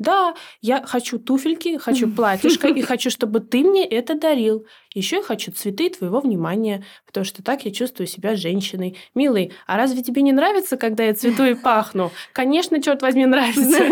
Да, 0.00 0.34
я 0.62 0.82
хочу 0.82 1.18
туфельки, 1.18 1.76
хочу 1.76 2.10
платьишко 2.10 2.68
и 2.68 2.80
хочу, 2.90 3.10
чтобы 3.10 3.40
ты 3.40 3.62
мне 3.62 3.84
это 3.84 4.14
дарил. 4.14 4.66
Еще 4.92 5.16
я 5.16 5.22
хочу 5.22 5.52
цветы 5.52 5.86
и 5.86 5.90
твоего 5.90 6.20
внимания, 6.20 6.84
потому 7.06 7.24
что 7.24 7.42
так 7.44 7.64
я 7.64 7.70
чувствую 7.70 8.06
себя 8.08 8.34
женщиной. 8.34 8.96
Милый, 9.14 9.52
а 9.66 9.76
разве 9.76 10.02
тебе 10.02 10.20
не 10.22 10.32
нравится, 10.32 10.76
когда 10.76 11.04
я 11.04 11.14
цвету 11.14 11.44
и 11.44 11.54
пахну? 11.62 12.10
Конечно, 12.32 12.82
черт 12.82 13.00
возьми, 13.02 13.24
нравится. 13.24 13.84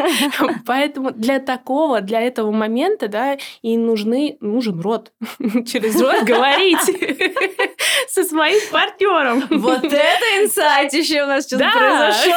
Поэтому 0.67 1.13
для 1.13 1.39
такого, 1.39 2.01
для 2.01 2.21
этого 2.21 2.51
момента, 2.51 3.07
да, 3.09 3.39
и 3.63 3.77
нужны, 3.77 4.39
нужен 4.41 4.81
рот. 4.81 5.13
Через 5.67 6.01
рот 6.01 6.25
говорить 6.25 6.81
со 8.09 8.25
своим 8.25 8.61
партнером. 8.73 9.45
Вот 9.51 9.85
это 9.85 10.25
инсайт 10.43 10.93
еще 10.93 11.23
у 11.23 11.27
нас 11.27 11.47
Да. 11.49 11.71
произошел. 11.73 12.35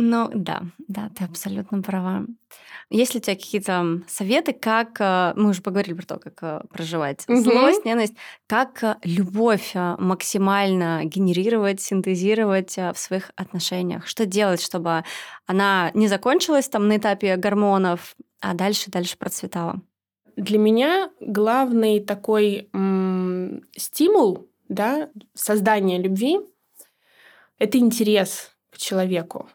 Ну 0.00 0.30
да, 0.32 0.62
да, 0.86 1.10
ты 1.16 1.24
абсолютно 1.24 1.82
права. 1.82 2.24
Есть 2.90 3.14
ли 3.14 3.20
у 3.20 3.22
тебя 3.22 3.36
какие-то 3.36 4.00
советы, 4.08 4.54
как 4.54 4.96
э, 5.00 5.34
мы 5.36 5.50
уже 5.50 5.60
поговорили 5.60 5.94
про 5.94 6.06
то, 6.06 6.18
как 6.18 6.38
э, 6.42 6.60
проживать 6.70 7.24
Мгм. 7.28 7.42
злость, 7.42 7.84
ненависть, 7.84 8.14
как 8.46 8.82
э, 8.82 8.96
любовь 9.04 9.72
максимально 9.74 11.04
генерировать, 11.04 11.82
синтезировать 11.82 12.76
в 12.76 12.94
своих 12.96 13.30
отношениях? 13.36 14.06
Что 14.06 14.24
делать, 14.24 14.62
чтобы 14.62 15.04
она 15.46 15.90
не 15.92 16.08
закончилась 16.08 16.68
там 16.68 16.88
на 16.88 16.96
этапе 16.96 17.36
гормонов, 17.36 18.16
а 18.40 18.54
дальше 18.54 18.90
дальше 18.90 19.18
процветала? 19.18 19.82
Для 20.36 20.58
меня 20.58 21.10
главный 21.20 22.00
такой 22.00 22.68
м, 22.72 23.64
стимул 23.76 24.48
да, 24.68 25.10
создания 25.34 25.98
любви– 25.98 26.38
это 27.58 27.78
интерес 27.78 28.52
к 28.70 28.78
человеку. 28.78 29.48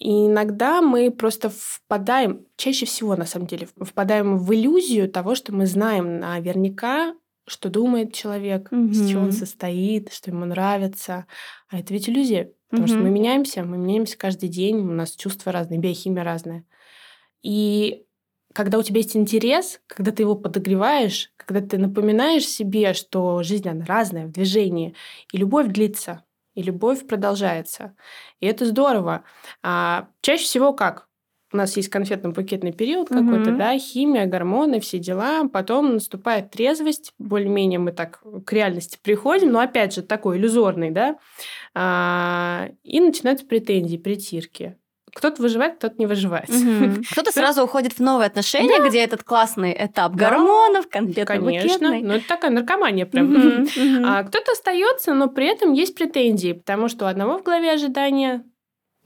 И 0.00 0.26
иногда 0.26 0.82
мы 0.82 1.10
просто 1.12 1.50
впадаем, 1.50 2.46
чаще 2.56 2.86
всего 2.86 3.16
на 3.16 3.26
самом 3.26 3.46
деле, 3.46 3.68
впадаем 3.80 4.38
в 4.38 4.54
иллюзию 4.54 5.10
того, 5.10 5.34
что 5.36 5.54
мы 5.54 5.66
знаем 5.66 6.18
наверняка, 6.20 7.14
что 7.46 7.68
думает 7.68 8.14
человек, 8.14 8.70
из 8.72 9.04
чего 9.06 9.24
он 9.24 9.32
состоит, 9.32 10.12
что 10.12 10.30
ему 10.30 10.46
нравится. 10.46 11.26
А 11.68 11.78
это 11.78 11.92
ведь 11.92 12.08
иллюзия, 12.08 12.52
потому 12.70 12.88
что 12.88 12.96
Мгм. 12.96 13.04
мы 13.04 13.10
меняемся, 13.10 13.64
мы 13.64 13.76
меняемся 13.78 14.16
каждый 14.18 14.48
день, 14.48 14.78
у 14.78 14.92
нас 14.92 15.12
чувства 15.16 15.52
разные, 15.52 15.78
биохимия 15.80 16.24
разная. 16.24 16.64
И 17.42 18.04
когда 18.54 18.78
у 18.78 18.82
тебя 18.82 18.98
есть 18.98 19.16
интерес, 19.16 19.80
когда 19.86 20.12
ты 20.12 20.22
его 20.22 20.34
подогреваешь, 20.34 21.32
когда 21.36 21.60
ты 21.66 21.78
напоминаешь 21.78 22.46
себе, 22.46 22.94
что 22.94 23.42
жизнь 23.42 23.68
она 23.68 23.84
разная 23.86 24.26
в 24.26 24.32
движении, 24.32 24.94
и 25.32 25.38
любовь 25.38 25.68
длится, 25.68 26.24
и 26.54 26.62
любовь 26.62 27.06
продолжается. 27.06 27.94
И 28.40 28.46
это 28.46 28.66
здорово. 28.66 29.24
А 29.62 30.08
чаще 30.22 30.44
всего 30.44 30.72
как? 30.72 31.08
У 31.52 31.56
нас 31.56 31.76
есть 31.76 31.88
конфетно-букетный 31.92 32.72
период 32.72 33.08
какой-то, 33.08 33.50
Мгм. 33.50 33.58
да, 33.58 33.76
химия, 33.78 34.26
гормоны, 34.26 34.78
все 34.78 34.98
дела. 35.00 35.48
Потом 35.48 35.94
наступает 35.94 36.50
трезвость, 36.52 37.12
более-менее 37.18 37.80
мы 37.80 37.90
так 37.92 38.22
к 38.46 38.52
реальности 38.52 38.98
приходим, 39.02 39.50
но 39.50 39.58
опять 39.60 39.94
же 39.94 40.02
такой 40.02 40.38
иллюзорный, 40.38 40.90
да, 40.92 41.18
А, 41.74 42.68
и 42.84 43.00
начинаются 43.00 43.46
претензии, 43.46 43.96
притирки. 43.96 44.76
Кто-то 45.14 45.42
выживает, 45.42 45.76
кто-то 45.76 45.94
не 45.98 46.06
выживает. 46.06 46.48
Мгм. 46.48 47.02
Кто-то 47.10 47.32
сразу 47.32 47.62
уходит 47.62 47.92
в 47.94 48.00
новые 48.00 48.26
отношения, 48.26 48.86
где 48.88 49.00
этот 49.00 49.22
классный 49.24 49.72
этап 49.78 50.14
Да, 50.14 50.30
гормонов, 50.30 50.88
Конечно, 50.88 51.24
конфетно-букетный. 51.24 52.02
но 52.02 52.14
это 52.14 52.28
такая 52.28 52.50
наркомания 52.50 53.06
прям. 53.06 53.26
Мгм. 53.30 54.04
А 54.04 54.22
кто-то 54.24 54.52
остается, 54.52 55.14
но 55.14 55.28
при 55.28 55.46
этом 55.46 55.72
есть 55.72 55.94
претензии, 55.94 56.52
потому 56.52 56.88
что 56.88 57.04
у 57.04 57.08
одного 57.08 57.38
в 57.38 57.42
голове 57.42 57.72
ожидания, 57.72 58.44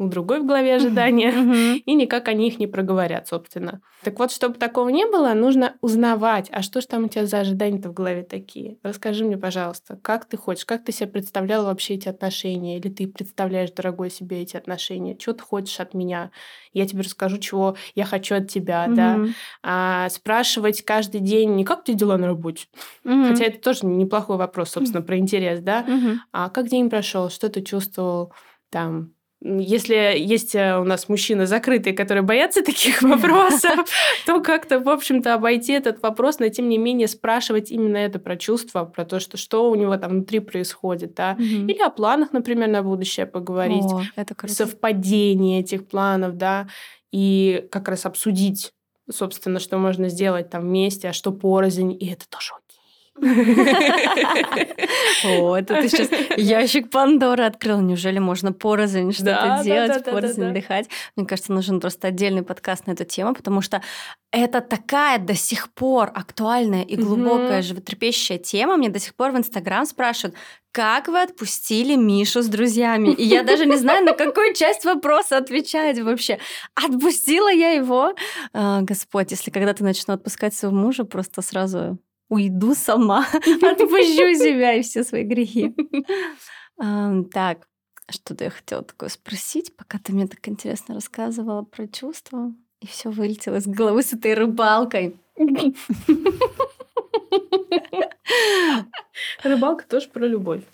у 0.05 0.09
другой 0.09 0.41
в 0.41 0.47
голове 0.47 0.75
ожидания, 0.77 1.81
и 1.85 1.95
никак 1.95 2.29
они 2.29 2.49
их 2.49 2.59
не 2.59 2.67
проговорят, 2.67 3.29
собственно. 3.29 3.81
Так 4.03 4.19
вот, 4.19 4.31
чтобы 4.31 4.55
такого 4.55 4.89
не 4.91 5.07
было, 5.07 5.33
нужно 5.35 5.77
узнавать, 5.81 6.49
а 6.53 6.63
что 6.63 6.81
ж 6.81 6.87
там 6.87 7.05
у 7.05 7.09
тебя 7.09 7.27
за 7.27 7.41
ожидания-то 7.41 7.89
в 7.89 7.95
голове 7.95 8.23
такие? 8.23 8.79
Расскажи 8.83 9.25
мне, 9.25 9.39
пожалуйста, 9.39 9.99
как 10.03 10.27
ты 10.27 10.37
хочешь, 10.37 10.65
как 10.65 10.85
ты 10.85 10.93
себе 10.93 11.09
представляла 11.09 11.67
вообще 11.67 11.95
эти 11.95 12.09
отношения, 12.09 12.79
или 12.79 12.89
ты 12.89 13.07
представляешь, 13.09 13.71
дорогой, 13.71 14.11
себе 14.11 14.43
эти 14.43 14.57
отношения? 14.57 15.17
Что 15.19 15.33
ты 15.33 15.43
хочешь 15.43 15.81
от 15.81 15.95
меня? 15.95 16.31
Я 16.73 16.87
тебе 16.87 17.03
расскажу, 17.03 17.39
чего 17.39 17.77
я 17.95 18.05
хочу 18.05 18.35
от 18.35 18.49
тебя, 18.51 18.87
да? 18.89 19.19
А 19.63 20.09
спрашивать 20.11 20.83
каждый 20.83 21.21
день, 21.21 21.55
не 21.55 21.65
как 21.65 21.85
тебя 21.85 21.97
дела 21.97 22.19
на 22.19 22.27
работе? 22.27 22.67
Хотя 23.05 23.45
это 23.45 23.59
тоже 23.61 23.87
неплохой 23.87 24.37
вопрос, 24.37 24.71
собственно, 24.71 25.03
про 25.03 25.17
интерес, 25.19 25.61
да? 25.61 25.87
А 26.33 26.51
как 26.51 26.69
день 26.69 26.91
прошел? 26.91 27.31
Что 27.31 27.49
ты 27.49 27.63
чувствовал 27.63 28.33
там? 28.71 29.13
Если 29.47 29.95
есть 30.17 30.55
э, 30.55 30.79
у 30.79 30.85
нас 30.85 31.11
мужчины 31.11 31.47
закрытые, 31.47 31.95
которые 31.95 32.23
боятся 32.23 32.63
таких 32.63 33.03
вопросов, 33.03 33.87
то 34.25 34.41
как-то, 34.41 34.81
в 34.81 34.89
общем-то, 34.89 35.35
обойти 35.35 35.73
этот 35.73 36.03
вопрос, 36.03 36.39
но 36.39 36.49
тем 36.49 36.71
не 36.71 36.79
менее 36.79 37.09
спрашивать 37.09 37.71
именно 37.71 37.99
это 37.99 38.19
про 38.19 38.37
чувства, 38.37 38.85
про 38.85 39.05
то, 39.05 39.21
что, 39.21 39.37
что 39.37 39.71
у 39.71 39.75
него 39.75 39.97
там 39.99 40.13
внутри 40.13 40.41
происходит, 40.41 41.15
да. 41.15 41.35
Мгм. 41.35 41.69
Или 41.69 41.83
о 41.83 41.91
планах, 41.91 42.33
например, 42.33 42.69
на 42.69 42.83
будущее 42.83 43.27
поговорить, 43.27 43.85
О, 43.85 44.03
это 44.17 44.35
круто. 44.35 44.55
совпадение 44.55 45.61
этих 45.61 45.87
планов, 45.87 46.39
да, 46.39 46.67
и 47.13 47.69
как 47.71 47.89
раз 47.89 48.07
обсудить, 48.07 48.73
собственно, 49.11 49.61
что 49.61 49.77
можно 49.77 50.09
сделать 50.09 50.49
там 50.49 50.63
вместе, 50.63 51.11
а 51.11 51.13
что 51.13 51.33
порознь, 51.33 51.93
и 51.93 52.07
это 52.07 52.27
тоже. 52.31 52.55
О, 55.25 55.57
это 55.57 55.81
ты 55.81 55.89
сейчас 55.89 56.09
ящик 56.37 56.91
Пандоры 56.91 57.45
открыл. 57.45 57.81
Неужели 57.81 58.19
можно 58.19 58.53
порознь 58.53 59.13
что-то 59.13 59.61
делать, 59.65 60.05
порознь 60.05 60.41
да, 60.41 60.49
да. 60.49 60.55
дыхать? 60.55 60.89
Мне 61.17 61.27
кажется, 61.27 61.53
нужен 61.53 61.81
просто 61.81 62.09
отдельный 62.09 62.43
подкаст 62.43 62.87
на 62.87 62.93
эту 62.93 63.05
тему, 63.05 63.35
потому 63.35 63.61
что 63.61 63.83
это 64.33 64.61
такая 64.61 65.19
до 65.19 65.35
сих 65.35 65.73
пор 65.73 66.11
актуальная 66.13 66.83
и 66.83 66.97
глубокая, 66.97 67.63
животрепещущая 67.63 68.39
тема. 68.39 68.77
Мне 68.77 68.89
до 68.89 68.99
сих 68.99 69.15
пор 69.15 69.31
в 69.31 69.37
Инстаграм 69.37 69.87
спрашивают, 69.87 70.37
как 70.73 71.07
вы 71.07 71.23
отпустили 71.23 71.95
Мишу 71.95 72.43
с 72.43 72.47
друзьями? 72.47 73.11
И 73.11 73.23
я 73.25 73.45
даже 73.45 73.65
не 73.65 73.77
знаю, 73.77 74.05
на 74.05 74.13
какую 74.13 74.55
часть 74.55 74.85
вопроса 74.85 75.37
отвечать 75.37 76.01
вообще. 76.01 76.41
Отпустила 76.75 77.53
я 77.53 77.71
его? 77.71 78.13
А, 78.53 78.81
Господь, 78.81 79.31
если 79.31 79.53
когда-то 79.53 79.85
начну 79.85 80.15
отпускать 80.15 80.53
своего 80.53 80.77
мужа, 80.77 81.05
просто 81.05 81.43
сразу 81.43 81.99
уйду 82.35 82.75
сама, 82.75 83.27
отпущу 83.35 84.35
себя 84.35 84.75
и 84.75 84.83
все 84.83 85.05
свои 85.05 85.25
грехи. 85.25 85.75
Так, 87.33 87.69
что-то 88.11 88.43
я 88.43 88.51
хотела 88.51 88.83
такое 88.83 89.09
спросить, 89.09 89.77
пока 89.77 89.99
ты 89.99 90.13
мне 90.13 90.27
так 90.27 90.49
интересно 90.49 90.97
рассказывала 90.97 91.63
про 91.63 91.87
чувства, 91.87 92.53
и 92.81 92.87
все 92.89 93.11
вылетело 93.11 93.59
из 93.59 93.69
головы 93.69 94.03
с 94.03 94.13
этой 94.13 94.35
рыбалкой. 94.35 95.17
Рыбалка 99.45 99.87
тоже 99.87 100.09
про 100.09 100.27
любовь. 100.27 100.65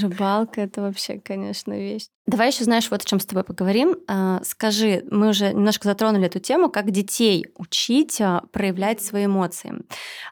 Рыбалка 0.00 0.62
это 0.62 0.80
вообще, 0.80 1.20
конечно, 1.22 1.74
вещь. 1.74 2.08
Давай 2.26 2.48
еще, 2.48 2.64
знаешь, 2.64 2.90
вот 2.90 3.02
о 3.02 3.04
чем 3.04 3.20
с 3.20 3.24
тобой 3.26 3.44
поговорим. 3.44 3.94
А, 4.08 4.40
Скажи, 4.42 5.04
мы 5.12 5.28
уже 5.28 5.52
немножко 5.52 5.86
затронули 5.86 6.26
эту 6.26 6.40
тему, 6.40 6.68
как 6.68 6.90
детей 6.90 7.46
учить 7.56 8.20
а, 8.20 8.42
проявлять 8.50 9.00
свои 9.00 9.26
эмоции. 9.26 9.74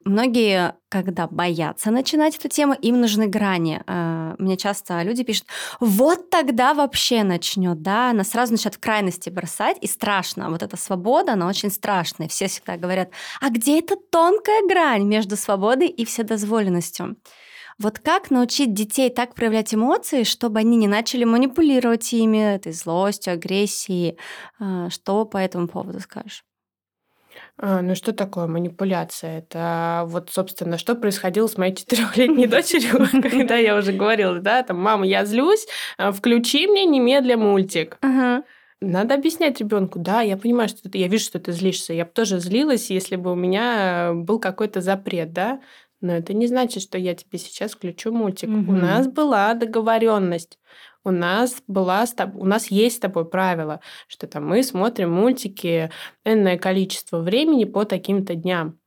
Многие, 0.04 0.74
когда 0.88 1.28
боятся 1.28 1.92
начинать 1.92 2.34
эту 2.36 2.48
тему, 2.48 2.74
им 2.74 3.00
нужны 3.00 3.28
грани. 3.28 3.80
А, 3.86 4.34
Мне 4.38 4.56
часто 4.56 5.02
люди 5.02 5.22
пишут, 5.22 5.46
вот 5.78 6.30
тогда 6.30 6.74
вообще 6.74 7.22
начнет, 7.22 7.80
да, 7.80 8.10
она 8.10 8.24
сразу 8.24 8.50
начнет 8.50 8.74
в 8.74 8.80
крайности 8.80 9.30
бросать, 9.30 9.76
и 9.80 9.86
страшно. 9.86 10.50
Вот 10.50 10.64
эта 10.64 10.76
свобода, 10.76 11.34
она 11.34 11.46
очень 11.46 11.70
страшная. 11.70 12.26
Все 12.26 12.48
всегда 12.48 12.76
говорят, 12.76 13.10
а 13.40 13.50
где 13.50 13.78
эта 13.78 13.94
тонкая 14.10 14.66
грань 14.68 15.04
между 15.04 15.36
свободой 15.36 15.86
и 15.86 16.04
вседозволенностью? 16.04 17.16
Вот 17.78 17.98
как 17.98 18.30
научить 18.30 18.72
детей 18.74 19.10
так 19.10 19.34
проявлять 19.34 19.74
эмоции, 19.74 20.22
чтобы 20.24 20.60
они 20.60 20.76
не 20.76 20.88
начали 20.88 21.24
манипулировать 21.24 22.12
ими, 22.12 22.38
этой 22.54 22.72
злостью, 22.72 23.34
агрессией? 23.34 24.18
А, 24.60 24.90
Что 24.90 25.24
по 25.24 25.38
этому 25.38 25.68
поводу 25.68 26.00
скажешь? 26.00 26.44
А, 27.58 27.82
ну 27.82 27.94
что 27.94 28.12
такое 28.12 28.46
манипуляция? 28.46 29.38
Это 29.38 30.04
вот, 30.06 30.30
собственно, 30.30 30.78
что 30.78 30.94
происходило 30.94 31.46
с 31.46 31.56
моей 31.56 31.74
четырехлетней 31.74 32.46
дочерью, 32.46 33.08
когда 33.22 33.56
я 33.56 33.76
уже 33.76 33.92
говорила, 33.92 34.38
да, 34.40 34.62
там, 34.62 34.78
мама, 34.80 35.06
я 35.06 35.24
злюсь, 35.24 35.66
а, 35.98 36.12
включи 36.12 36.66
мне 36.66 36.84
немедля 36.84 37.36
мультик. 37.36 37.98
Надо 38.80 39.14
объяснять 39.14 39.60
ребенку, 39.60 39.98
да, 39.98 40.20
я 40.20 40.36
понимаю, 40.36 40.68
что 40.68 40.90
ты, 40.90 40.98
я 40.98 41.08
вижу, 41.08 41.24
что 41.24 41.38
ты 41.40 41.52
злишься. 41.52 41.94
Я 41.94 42.04
бы 42.04 42.10
тоже 42.12 42.38
злилась, 42.38 42.90
если 42.90 43.16
бы 43.16 43.32
у 43.32 43.34
меня 43.34 44.12
был 44.14 44.38
какой-то 44.38 44.80
запрет, 44.82 45.32
да. 45.32 45.60
Но 46.00 46.12
это 46.12 46.34
не 46.34 46.46
значит, 46.46 46.82
что 46.82 46.98
я 46.98 47.14
тебе 47.14 47.38
сейчас 47.38 47.72
включу 47.72 48.12
мультик. 48.12 48.48
У 48.48 48.52
Мгм. 48.52 48.80
нас 48.80 49.06
была 49.08 49.54
договоренность. 49.54 50.58
У 51.02 51.10
нас 51.10 51.56
была 51.66 52.06
с 52.06 52.14
тоб- 52.14 52.36
у 52.36 52.44
нас 52.46 52.70
есть 52.70 52.96
с 52.96 52.98
тобой 53.00 53.24
правило, 53.28 53.80
что 54.08 54.26
там 54.26 54.46
мы 54.46 54.62
смотрим 54.62 55.12
мультики 55.12 55.90
энное 56.24 56.58
количество 56.58 57.18
времени 57.20 57.64
по 57.64 57.84
таким-то 57.84 58.34
дням. 58.34 58.78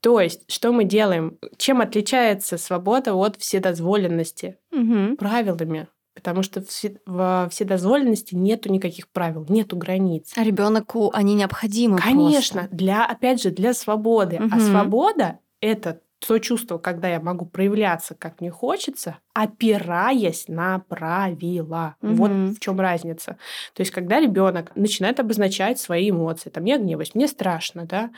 То 0.00 0.18
есть, 0.20 0.50
что 0.50 0.72
мы 0.72 0.84
делаем? 0.84 1.38
Чем 1.58 1.80
отличается 1.80 2.58
свобода 2.58 3.14
от 3.14 3.36
вседозволенности? 3.36 4.56
Мгм. 4.72 5.16
Правилами. 5.16 5.88
Потому 6.14 6.42
что 6.42 6.60
в 6.60 6.68
все- 6.68 7.00
во 7.06 7.48
вседозволенности 7.50 8.34
нету 8.34 8.70
никаких 8.70 9.08
правил, 9.08 9.46
нету 9.48 9.76
границ. 9.76 10.32
А 10.36 10.42
ребенку 10.44 11.10
они 11.14 11.34
необходимы. 11.34 11.98
Конечно, 11.98 12.62
просто. 12.62 12.76
для, 12.76 13.06
опять 13.06 13.40
же, 13.42 13.50
для 13.50 13.72
свободы. 13.74 14.36
А 14.36 14.42
Мгм. 14.56 14.60
свобода— 14.60 15.38
это 15.60 16.00
то 16.26 16.38
чувство, 16.38 16.78
когда 16.78 17.08
я 17.08 17.20
могу 17.20 17.46
проявляться, 17.46 18.14
как 18.14 18.40
мне 18.40 18.50
хочется, 18.50 19.18
опираясь 19.34 20.46
на 20.48 20.78
правила. 20.78 21.96
Вот 22.00 22.30
Мгм. 22.30 22.54
в 22.54 22.60
чем 22.60 22.80
разница. 22.80 23.38
То 23.74 23.80
есть, 23.80 23.90
когда 23.90 24.20
ребенок 24.20 24.74
начинает 24.76 25.18
обозначать 25.20 25.80
свои 25.80 26.10
эмоции, 26.10 26.50
там, 26.50 26.64
я 26.64 26.78
гневаюсь, 26.78 27.14
мне 27.14 27.26
страшно, 27.26 27.86
да, 27.86 28.10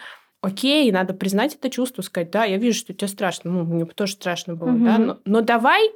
окей, 0.43 0.90
надо 0.93 1.14
признать 1.14 1.55
это 1.55 1.71
чувство, 1.71 2.03
сказать, 2.03 2.31
да, 2.31 2.45
я 2.45 2.59
вижу, 2.59 2.79
что 2.79 2.93
тебе 2.93 3.09
страшно, 3.09 3.51
ну, 3.51 3.64
мне 3.64 3.87
тоже 3.87 4.12
страшно 4.14 4.55
было, 4.55 4.73
да, 4.73 4.99
Мгм. 4.99 5.07
но, 5.07 5.19
но 5.25 5.40
давай 5.40 5.90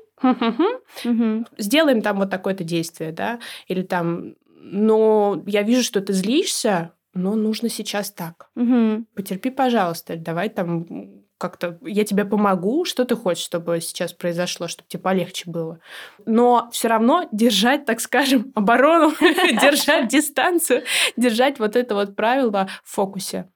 сделаем 1.59 2.03
там 2.03 2.19
вот 2.19 2.31
такое-то 2.31 2.65
действие, 2.65 3.13
да, 3.13 3.39
или 3.67 3.83
там, 3.83 4.35
но 4.47 5.43
я 5.47 5.63
вижу, 5.63 5.83
что 5.83 6.01
ты 6.01 6.13
злишься, 6.13 6.93
но 7.15 7.35
нужно 7.35 7.69
сейчас 7.69 8.11
так. 8.11 8.51
Потерпи, 9.15 9.51
пожалуйста, 9.51 10.17
давай 10.17 10.49
там 10.49 10.87
как-то 11.39 11.79
я 11.83 12.05
тебе 12.05 12.25
помогу, 12.25 12.85
что 12.85 13.05
ты 13.05 13.17
хочешь, 13.17 13.45
чтобы 13.45 13.81
сейчас 13.81 14.13
произошло, 14.13 14.69
чтобы 14.69 14.89
тебе 14.89 15.03
полегче 15.03 15.51
было. 15.51 15.81
Но 16.27 16.69
все 16.73 16.89
равно 16.89 17.29
держать, 17.33 17.85
так 17.87 18.01
скажем, 18.01 18.53
оборону, 18.55 19.13
держать 19.21 20.09
дистанцию, 20.13 20.83
держать 21.17 21.59
вот 21.59 21.77
это 21.77 21.95
вот 21.95 22.17
правило 22.17 22.69
в 22.85 22.95
фокусе. 22.95 23.49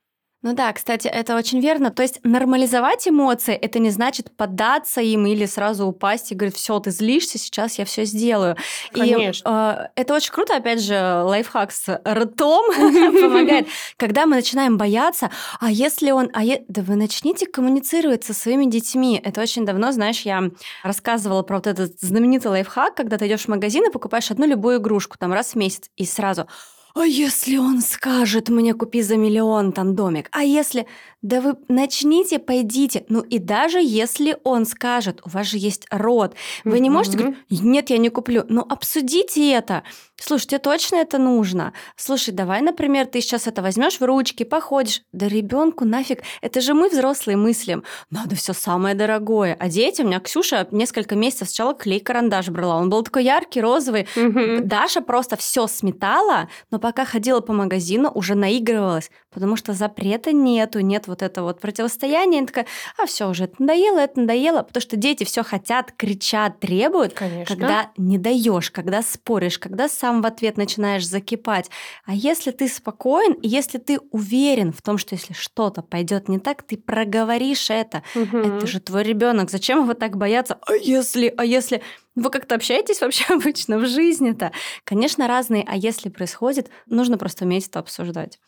Ну 0.43 0.55
да, 0.55 0.73
кстати, 0.73 1.07
это 1.07 1.37
очень 1.37 1.61
верно. 1.61 1.91
То 1.91 2.03
есть 2.03 2.19
нормализовать 2.25 3.07
эмоции 3.07 3.55
это 3.55 3.79
не 3.79 3.91
значит 3.91 4.37
поддаться 4.37 5.01
им 5.01 5.25
или 5.27 5.47
сразу 5.47 5.87
упасть 5.87 6.33
и 6.33 6.35
говорить, 6.35 6.57
все, 6.57 6.81
ты 6.81 6.91
злишься, 6.91 7.39
сейчас 7.39 7.79
я 7.79 7.85
все 7.85 8.05
сделаю. 8.05 8.57
Конечно. 8.91 9.49
И 9.49 9.53
э, 9.53 9.89
это 9.95 10.15
очень 10.15 10.33
круто, 10.33 10.57
опять 10.57 10.83
же, 10.83 10.95
лайфхак 11.25 11.71
с 11.71 12.01
ртом 12.07 12.65
помогает, 12.77 13.69
когда 13.97 14.27
мы 14.27 14.35
начинаем 14.35 14.79
бояться, 14.79 15.31
а 15.61 15.71
если 15.71 16.11
он, 16.11 16.29
а 16.33 16.43
е- 16.43 16.65
да 16.67 16.83
вы 16.83 16.97
начните 16.97 17.47
коммуницировать 17.47 18.25
со 18.25 18.35
своими 18.35 18.65
детьми. 18.65 19.21
Это 19.23 19.41
очень 19.41 19.65
давно, 19.65 19.93
знаешь, 19.93 20.23
я 20.23 20.43
рассказывала 20.83 21.43
про 21.43 21.57
вот 21.57 21.69
этот 21.69 22.01
знаменитый 22.01 22.51
лайфхак, 22.51 22.97
когда 22.97 23.17
ты 23.17 23.29
идешь 23.29 23.43
в 23.43 23.49
магазин 23.49 23.85
и 23.89 23.93
покупаешь 23.93 24.31
одну 24.33 24.47
любую 24.47 24.79
игрушку, 24.79 25.17
там 25.19 25.33
раз 25.33 25.53
в 25.53 25.55
месяц, 25.55 25.89
и 25.97 26.05
сразу 26.05 26.49
а 26.95 27.05
если 27.05 27.57
он 27.57 27.81
скажет 27.81 28.49
мне 28.49 28.75
купи 28.75 29.03
за 29.03 29.17
миллион 29.17 29.73
там 29.73 29.95
домик? 29.95 30.29
А 30.33 30.43
если... 30.43 30.87
Да 31.23 31.41
вы 31.41 31.55
начните, 31.69 32.41
пойдите. 32.41 33.05
Ну 33.09 33.21
и 33.21 33.39
даже 33.39 33.79
если 33.81 34.37
он 34.43 34.67
скажет, 34.67 35.21
у 35.25 35.29
вас 35.29 35.47
же 35.47 35.57
есть 35.57 35.87
род, 35.89 36.35
вы 36.65 36.81
не 36.81 36.91
можете 36.91 37.17
говорить, 37.17 37.39
нет, 37.49 37.91
я 37.91 37.99
не 37.99 38.09
куплю. 38.09 38.45
Ну 38.49 38.67
обсудите 38.69 39.53
это. 39.53 39.85
Слушай, 40.17 40.47
тебе 40.47 40.59
точно 40.59 40.97
это 40.97 41.19
нужно? 41.19 41.73
Слушай, 41.97 42.33
давай, 42.33 42.61
например, 42.61 43.07
ты 43.07 43.21
сейчас 43.21 43.47
это 43.47 43.63
возьмешь 43.63 44.01
в 44.01 44.05
ручки, 44.05 44.43
походишь. 44.43 45.03
Да 45.13 45.29
ребенку 45.29 45.85
нафиг. 45.85 46.23
Это 46.41 46.61
же 46.61 46.75
мы 46.75 46.89
взрослые 46.89 47.37
мыслим. 47.37 47.85
Надо 48.11 48.35
все 48.35 48.53
самое 48.53 48.97
дорогое. 48.97 49.57
А 49.59 49.69
дети, 49.69 50.03
у 50.03 50.07
меня 50.07 50.19
Ксюша 50.19 50.67
несколько 50.73 51.15
месяцев 51.15 51.49
сначала 51.49 51.75
клей-карандаш 51.75 52.51
брала. 52.51 52.77
Он 52.77 52.91
был 52.91 53.03
такой 53.03 53.25
яркий, 53.25 53.61
розовый. 53.61 54.09
Мгм. 54.17 54.67
Даша 54.67 55.01
просто 55.01 55.37
все 55.37 55.69
сметала, 55.69 56.49
но 56.71 56.79
пока 56.83 57.05
ходила 57.05 57.41
по 57.41 57.53
магазину, 57.53 58.11
уже 58.13 58.35
наигрывалась, 58.35 59.11
потому 59.31 59.57
что 59.57 59.73
запрета 59.73 60.33
нету, 60.33 60.81
нет 60.81 61.07
вот 61.07 61.23
этого 61.23 61.47
вот 61.47 61.61
противостояния. 61.61 62.39
Она 62.39 62.49
такая, 62.49 62.67
а 62.99 63.07
все 63.07 63.31
уже, 63.31 63.45
это 63.45 63.55
надоело, 63.61 63.99
это 63.99 64.21
надоело, 64.21 64.63
потому 64.63 64.83
что 64.83 64.97
дети 64.97 65.23
все 65.23 65.45
хотят, 65.45 65.93
кричат, 65.93 66.59
требуют, 66.59 67.15
Конечно. 67.15 67.55
когда 67.55 67.91
не 67.97 68.19
даешь, 68.19 68.73
когда 68.73 69.01
споришь, 69.01 69.61
когда 69.61 69.89
сам 69.89 70.23
в 70.23 70.27
ответ 70.27 70.57
начинаешь 70.57 71.07
закипать. 71.07 71.71
А 72.05 72.15
если 72.15 72.51
ты 72.51 72.67
спокоен, 72.67 73.35
и 73.35 73.49
если 73.49 73.79
ты 73.79 74.01
уверен 74.11 74.73
в 74.73 74.83
том, 74.83 74.99
что 74.99 75.15
если 75.15 75.33
что-то 75.33 75.83
пойдет 75.83 76.29
не 76.29 76.41
так, 76.41 76.65
ты 76.65 76.77
проговоришь 76.77 77.71
это. 77.71 78.03
Мгм. 78.17 78.57
Это 78.57 78.67
же 78.67 78.81
твой 78.81 79.05
ребенок. 79.05 79.51
Зачем 79.51 79.85
его 79.85 79.95
так 79.95 80.17
бояться? 80.17 80.59
А 80.67 80.75
если, 80.75 81.33
а 81.37 81.45
если... 81.45 81.81
Вы 82.15 82.31
как-то 82.31 82.55
общаетесь 82.55 83.01
вообще 83.01 83.25
обычно 83.35 83.79
в 83.79 83.87
жизни-то? 83.87 84.53
Конечно, 84.85 85.27
разные, 85.27 85.65
а 85.67 85.77
если 85.77 86.09
происходит, 86.09 86.71
нужно 86.87 87.19
просто 87.19 87.45
уметь 87.45 87.69
это 87.69 87.79
обсуждать. 87.79 88.39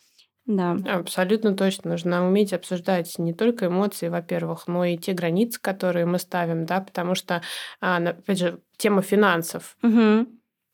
Да. 0.45 0.77
Абсолютно 0.87 1.55
точно. 1.55 1.91
Нужно 1.91 2.27
уметь 2.27 2.53
обсуждать 2.53 3.17
не 3.17 3.33
только 3.33 3.65
эмоции, 3.65 4.09
во-первых, 4.09 4.67
но 4.67 4.85
и 4.85 4.95
те 4.97 5.13
границы, 5.13 5.59
которые 5.59 6.05
мы 6.05 6.19
ставим, 6.19 6.65
да, 6.65 6.81
потому 6.81 7.15
что, 7.15 7.41
а, 7.81 7.97
опять 7.97 8.37
же, 8.37 8.61
тема 8.77 9.01
финансов. 9.01 9.75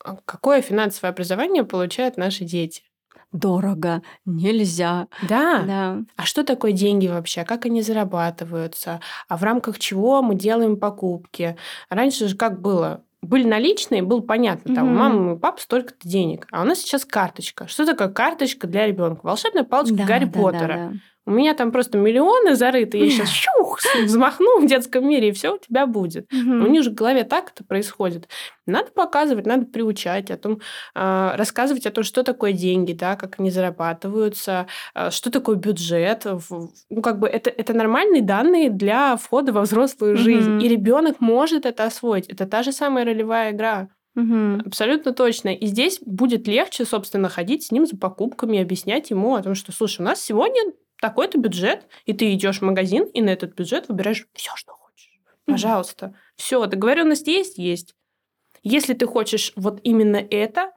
А 0.03 0.17
Какое 0.25 0.61
финансовое 0.61 1.11
образование 1.11 1.63
получают 1.63 2.17
наши 2.17 2.43
дети? 2.43 2.83
Дорого, 3.31 4.01
нельзя. 4.25 5.07
Да. 5.27 5.63
Да. 5.65 5.97
А 6.17 6.23
что 6.23 6.43
такое 6.43 6.73
деньги 6.73 7.07
вообще? 7.07 7.43
Как 7.45 7.65
они 7.65 7.81
зарабатываются? 7.81 8.99
А 9.29 9.37
в 9.37 9.43
рамках 9.43 9.79
чего 9.79 10.21
мы 10.21 10.35
делаем 10.35 10.77
покупки? 10.77 11.55
Раньше 11.89 12.27
же 12.27 12.35
как 12.35 12.61
было? 12.61 13.03
Были 13.21 13.47
наличные, 13.47 14.01
было 14.01 14.19
понятно, 14.21 14.73
там 14.73 14.87
у 14.87 14.89
Мгм. 14.89 14.99
мамы 14.99 15.35
и 15.35 15.37
папы 15.39 15.61
столько-то 15.61 16.07
денег. 16.07 16.47
А 16.51 16.61
у 16.61 16.65
нас 16.65 16.79
сейчас 16.79 17.05
карточка. 17.05 17.67
Что 17.67 17.85
такое 17.85 18.09
карточка 18.09 18.65
для 18.67 18.87
ребенка? 18.87 19.21
Волшебная 19.23 19.63
палочка 19.63 19.95
Да, 19.95 20.05
Гарри 20.05 20.25
да, 20.25 20.31
да, 20.31 20.39
Поттера. 20.41 20.73
да. 20.73 20.91
У 21.27 21.31
меня 21.31 21.53
там 21.53 21.71
просто 21.71 21.99
миллионы 21.99 22.55
зарыты, 22.55 22.97
я 22.97 23.09
сейчас 23.11 23.29
щух, 23.29 23.70
взмахну 24.05 24.59
в 24.59 24.67
детском 24.67 25.07
мире, 25.07 25.29
и 25.29 25.31
все 25.31 25.55
у 25.55 25.57
тебя 25.57 25.85
будет. 25.85 26.31
У 26.31 26.67
них 26.67 26.83
же 26.83 26.91
в 26.91 26.93
голове 26.93 27.23
так 27.23 27.51
это 27.51 27.63
происходит. 27.63 28.27
Надо 28.65 28.91
показывать, 28.91 29.45
надо 29.45 29.65
приучать 29.65 30.31
о 30.31 30.37
том, 30.37 30.59
а, 30.93 31.35
рассказывать 31.35 31.85
о 31.85 31.91
том, 31.91 32.03
что 32.03 32.23
такое 32.23 32.53
деньги, 32.53 32.93
да, 32.93 33.15
как 33.15 33.39
они 33.39 33.49
зарабатываются, 33.49 34.67
а, 34.93 35.11
что 35.11 35.31
такое 35.31 35.55
бюджет. 35.55 36.25
Ну, 36.89 37.01
как 37.01 37.19
бы 37.19 37.27
это, 37.27 37.49
это 37.49 37.73
нормальные 37.73 38.21
данные 38.21 38.69
для 38.69 39.17
входа 39.17 39.51
во 39.51 39.61
взрослую 39.61 40.15
жизнь. 40.15 40.51
Мгм. 40.51 40.59
И 40.59 40.67
ребенок 40.67 41.19
может 41.19 41.65
это 41.65 41.85
освоить. 41.85 42.27
Это 42.27 42.45
та 42.45 42.63
же 42.63 42.71
самая 42.71 43.05
ролевая 43.05 43.51
игра. 43.51 43.89
Мгм. 44.15 44.63
Абсолютно 44.65 45.13
точно. 45.13 45.49
И 45.49 45.65
здесь 45.67 45.99
будет 46.05 46.47
легче, 46.47 46.85
собственно, 46.85 47.29
ходить 47.29 47.63
с 47.63 47.71
ним 47.71 47.85
за 47.85 47.97
покупками, 47.97 48.61
объяснять 48.61 49.09
ему 49.09 49.35
о 49.35 49.41
том, 49.41 49.55
что, 49.55 49.71
слушай, 49.71 50.01
у 50.01 50.03
нас 50.03 50.21
сегодня 50.21 50.61
такой-то 51.01 51.37
бюджет, 51.37 51.87
и 52.05 52.13
ты 52.13 52.33
идешь 52.33 52.59
в 52.59 52.61
магазин, 52.61 53.03
и 53.05 53.21
на 53.21 53.31
этот 53.31 53.53
бюджет 53.55 53.89
выбираешь 53.89 54.25
все, 54.33 54.51
что 54.55 54.71
хочешь. 54.73 55.19
Пожалуйста. 55.45 56.15
Все, 56.37 56.65
договоренность 56.67 57.27
есть? 57.27 57.57
Есть. 57.57 57.95
Если 58.63 58.93
ты 58.93 59.07
хочешь 59.07 59.51
вот 59.55 59.79
именно 59.83 60.17
это, 60.17 60.71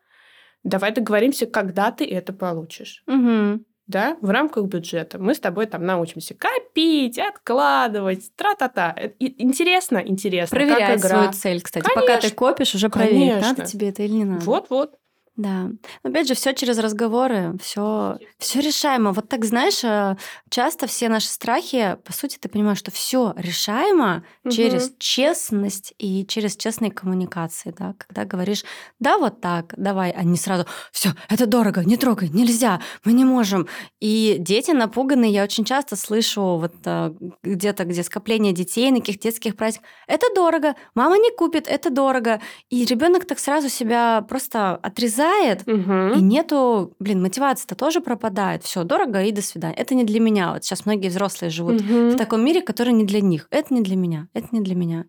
давай 0.65 0.91
договоримся, 0.93 1.47
когда 1.47 1.93
ты 1.93 2.05
это 2.07 2.33
получишь. 2.33 3.03
Мгм. 3.07 3.67
Да, 3.87 4.17
в 4.23 4.31
рамках 4.31 4.65
бюджета. 4.65 5.19
Мы 5.19 5.35
с 5.35 5.41
тобой 5.41 5.67
там 5.67 5.85
научимся 5.85 6.35
копить, 6.35 7.19
откладывать, 7.19 8.35
тра-та-та. 8.35 8.95
Э, 8.97 9.11
Интересно, 9.19 9.99
интересно. 9.99 10.59
как 10.59 10.67
Проверять 10.69 11.01
игра. 11.01 11.09
свою 11.19 11.33
цель, 11.33 11.61
кстати. 11.61 11.85
Пока 11.85 12.01
ты 12.01 12.07
Конечно. 12.07 12.31
копишь, 12.31 12.75
уже 12.75 12.89
проверь, 12.89 13.35
надо 13.35 13.43
Конечно. 13.57 13.67
тебе 13.67 13.91
это 13.91 14.03
или 14.03 14.13
не 14.13 14.25
надо. 14.25 14.43
Вот-вот. 14.47 14.95
Да. 15.37 15.71
Но 16.05 16.11
опять 16.11 16.29
же, 16.29 16.35
все 16.35 16.53
через 16.55 16.79
разговоры, 16.79 17.57
все, 17.61 18.19
все 18.39 18.61
решаемо. 18.61 19.11
Вот 19.11 19.29
так, 19.29 19.45
знаешь, 19.45 19.83
э, 19.83 20.17
часто 20.49 20.87
все 20.87 21.09
наши 21.09 21.27
страхи, 21.27 21.97
по 22.05 22.13
сути, 22.13 22.39
ты 22.39 22.49
понимаешь, 22.49 22.79
что 22.79 22.93
все 22.93 23.35
решаемо 23.37 24.23
через 24.49 24.91
Мгм. 24.91 24.95
честность 24.99 25.93
и 25.99 26.25
через 26.25 26.57
честные 26.57 26.93
коммуникации, 26.93 27.75
да, 27.77 27.97
когда 27.99 28.25
говоришь, 28.25 28.65
да, 29.01 29.19
вот 29.19 29.41
так, 29.41 29.75
давай, 29.77 30.13
а 30.13 30.23
не 30.23 30.37
сразу, 30.37 30.67
все, 30.93 31.11
это 31.29 31.47
дорого, 31.47 31.83
не 31.85 31.97
трогай, 31.97 32.29
нельзя, 32.29 32.81
мы 33.05 33.13
не 33.13 33.25
можем. 33.25 33.67
И 34.01 34.37
дети 34.39 34.71
напуганные, 34.71 35.33
я 35.33 35.43
очень 35.43 35.65
часто 35.65 35.97
слышу 35.97 36.59
вот 36.59 36.75
э, 36.85 37.13
где-то, 37.43 37.85
где 37.87 38.05
скопление 38.05 38.53
детей 38.53 38.89
на 38.93 39.01
каких 39.01 39.19
детских 39.19 39.57
праздниках, 39.57 39.89
это 40.07 40.27
дорого, 40.33 40.77
мама 40.95 41.19
не 41.19 41.35
купит, 41.37 41.67
это 41.67 41.91
дорого. 41.91 42.41
И 42.71 42.85
ребенок 42.85 43.25
так 43.27 43.41
сразу 43.41 43.69
себя 43.69 44.23
просто 44.29 44.77
отрезает, 44.77 45.24
Мгм. 45.67 46.13
и 46.19 46.21
нету, 46.21 46.95
блин, 46.99 47.23
мотивация-то 47.23 47.75
тоже 47.75 48.01
пропадает. 48.01 48.63
Все, 48.65 48.85
дорого 48.85 49.23
и 49.23 49.33
до 49.33 49.43
свидания. 49.43 49.75
Это 49.77 49.95
не 49.95 50.05
для 50.05 50.21
меня. 50.21 50.53
Вот 50.53 50.65
сейчас 50.65 50.87
многие 50.87 51.09
взрослые 51.09 51.51
живут 51.51 51.81
Мгм. 51.83 52.11
в 52.11 52.17
таком 52.17 52.45
мире, 52.45 52.61
который 52.63 52.93
не 52.93 53.05
для 53.05 53.21
них. 53.21 53.47
Это 53.51 53.73
не 53.75 53.81
для 53.81 53.97
меня. 53.97 54.29
Это 54.35 54.49
не 54.53 54.61
для 54.61 54.75
меня. 54.75 55.05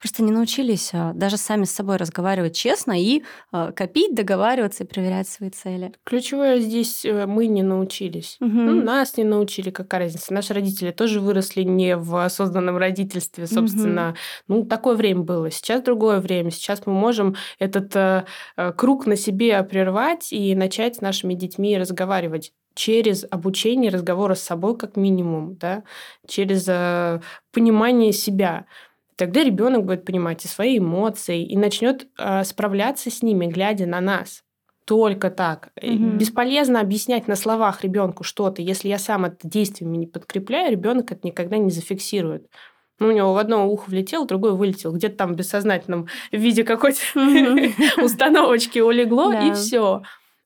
Просто 0.00 0.22
не 0.22 0.32
научились 0.32 0.90
а, 0.94 1.12
даже 1.12 1.36
сами 1.36 1.64
с 1.64 1.72
собой 1.72 1.96
разговаривать 1.96 2.56
честно 2.56 2.98
и 2.98 3.22
а, 3.52 3.70
копить, 3.72 4.14
договариваться 4.14 4.84
и 4.84 4.86
проверять 4.86 5.28
свои 5.28 5.50
цели. 5.50 5.92
Ключевое 6.04 6.58
здесь 6.60 7.04
э, 7.04 7.26
мы 7.26 7.46
не 7.46 7.62
научились. 7.62 8.38
Мгм. 8.40 8.66
Ну, 8.66 8.82
нас 8.82 9.18
не 9.18 9.24
научили, 9.24 9.68
какая 9.70 10.02
разница. 10.02 10.32
Наши 10.32 10.54
родители 10.54 10.90
тоже 10.90 11.20
выросли 11.20 11.62
не 11.62 11.96
в 11.96 12.16
осознанном 12.16 12.78
родительстве, 12.78 13.46
собственно. 13.46 14.14
Ну, 14.48 14.64
такое 14.64 14.96
время 14.96 15.20
было. 15.20 15.50
Сейчас 15.50 15.82
другое 15.82 16.20
время. 16.20 16.50
Сейчас 16.50 16.86
мы 16.86 16.94
можем 16.94 17.36
этот 17.58 17.94
э, 17.94 18.24
э, 18.56 18.72
круг 18.72 19.06
на 19.06 19.16
себе 19.16 19.62
прервать 19.62 20.32
и 20.32 20.54
начать 20.54 20.96
с 20.96 21.00
нашими 21.02 21.34
детьми 21.34 21.76
разговаривать 21.76 22.52
через 22.74 23.26
обучение 23.30 23.90
разговора 23.90 24.34
с 24.34 24.42
собой 24.42 24.76
как 24.76 24.96
минимум, 24.96 25.56
да, 25.56 25.82
через 26.26 26.66
э, 26.68 27.20
понимание 27.52 28.12
себя. 28.12 28.66
Тогда 29.20 29.44
ребенок 29.44 29.84
будет 29.84 30.06
понимать 30.06 30.46
и 30.46 30.48
свои 30.48 30.78
эмоции, 30.78 31.44
и 31.44 31.54
начнет 31.54 32.08
э, 32.16 32.42
справляться 32.42 33.10
с 33.10 33.22
ними, 33.22 33.44
глядя 33.44 33.84
на 33.84 34.00
нас. 34.00 34.44
Только 34.86 35.30
так. 35.30 35.72
Угу. 35.76 36.16
Бесполезно 36.16 36.80
объяснять 36.80 37.28
на 37.28 37.36
словах 37.36 37.84
ребенку 37.84 38.24
что-то. 38.24 38.62
Если 38.62 38.88
я 38.88 38.96
сам 38.96 39.26
это 39.26 39.46
действиями 39.46 39.98
не 39.98 40.06
подкрепляю, 40.06 40.70
ребенок 40.70 41.12
это 41.12 41.20
никогда 41.26 41.58
не 41.58 41.70
зафиксирует. 41.70 42.46
Ну, 42.98 43.08
у 43.08 43.10
него 43.10 43.34
в 43.34 43.36
одно 43.36 43.68
ухо 43.68 43.90
влетело, 43.90 44.26
другое 44.26 44.52
вылетело. 44.52 44.94
Где-то 44.94 45.16
там 45.16 45.34
в 45.34 45.36
бессознательном 45.36 46.08
виде 46.32 46.64
какой-то 46.64 47.00
установочки 48.02 48.78
улегло, 48.78 49.34
и 49.34 49.52
все. 49.52 50.00